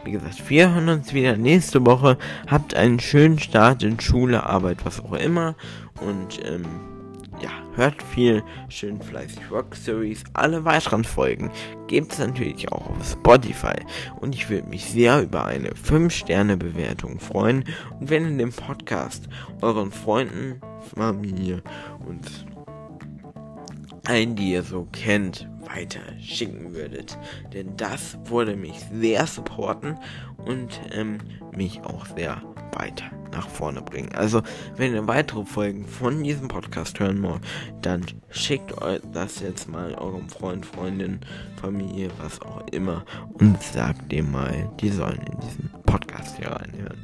[0.04, 2.18] Wie gesagt, wir hören uns wieder nächste Woche.
[2.46, 5.54] Habt einen schönen Start in Schule, Arbeit, was auch immer.
[6.00, 6.64] Und, ähm,
[7.40, 10.22] ja, hört viel, schön fleißig Rock Stories.
[10.34, 11.50] Alle weiteren Folgen
[11.88, 13.76] gibt es natürlich auch auf Spotify.
[14.20, 17.64] Und ich würde mich sehr über eine 5-Sterne-Bewertung freuen.
[17.98, 19.28] Und wenn ihr den Podcast
[19.62, 20.60] euren Freunden,
[20.94, 21.62] Familie
[22.06, 22.53] und
[24.04, 27.18] allen, die ihr so kennt, weiter schicken würdet.
[27.52, 29.98] Denn das würde mich sehr supporten
[30.44, 31.18] und ähm,
[31.56, 32.42] mich auch sehr
[32.72, 34.10] weiter nach vorne bringen.
[34.14, 34.42] Also,
[34.76, 37.42] wenn ihr weitere Folgen von diesem Podcast hören wollt,
[37.82, 41.20] dann schickt euch das jetzt mal eurem Freund, Freundin,
[41.60, 46.98] Familie, was auch immer und sagt dem mal, die sollen in diesen Podcast hier reinhören.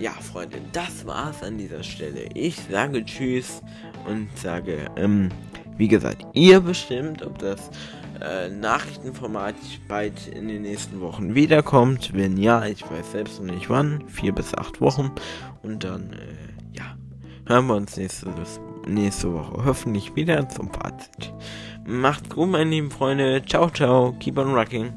[0.00, 2.28] Ja, Freunde, das war's an dieser Stelle.
[2.34, 3.62] Ich sage Tschüss
[4.06, 5.28] und sage, ähm,
[5.76, 7.70] wie gesagt, ihr bestimmt, ob das
[8.20, 9.54] äh, Nachrichtenformat
[9.88, 12.12] bald in den nächsten Wochen wiederkommt.
[12.14, 15.12] Wenn ja, ich weiß selbst noch nicht wann, vier bis acht Wochen.
[15.62, 16.96] Und dann, äh, ja,
[17.46, 18.32] hören wir uns nächste,
[18.86, 21.32] nächste Woche hoffentlich wieder zum Fazit.
[21.86, 23.42] Macht's gut, meine lieben Freunde.
[23.46, 24.12] Ciao, ciao.
[24.18, 24.92] Keep on rocking.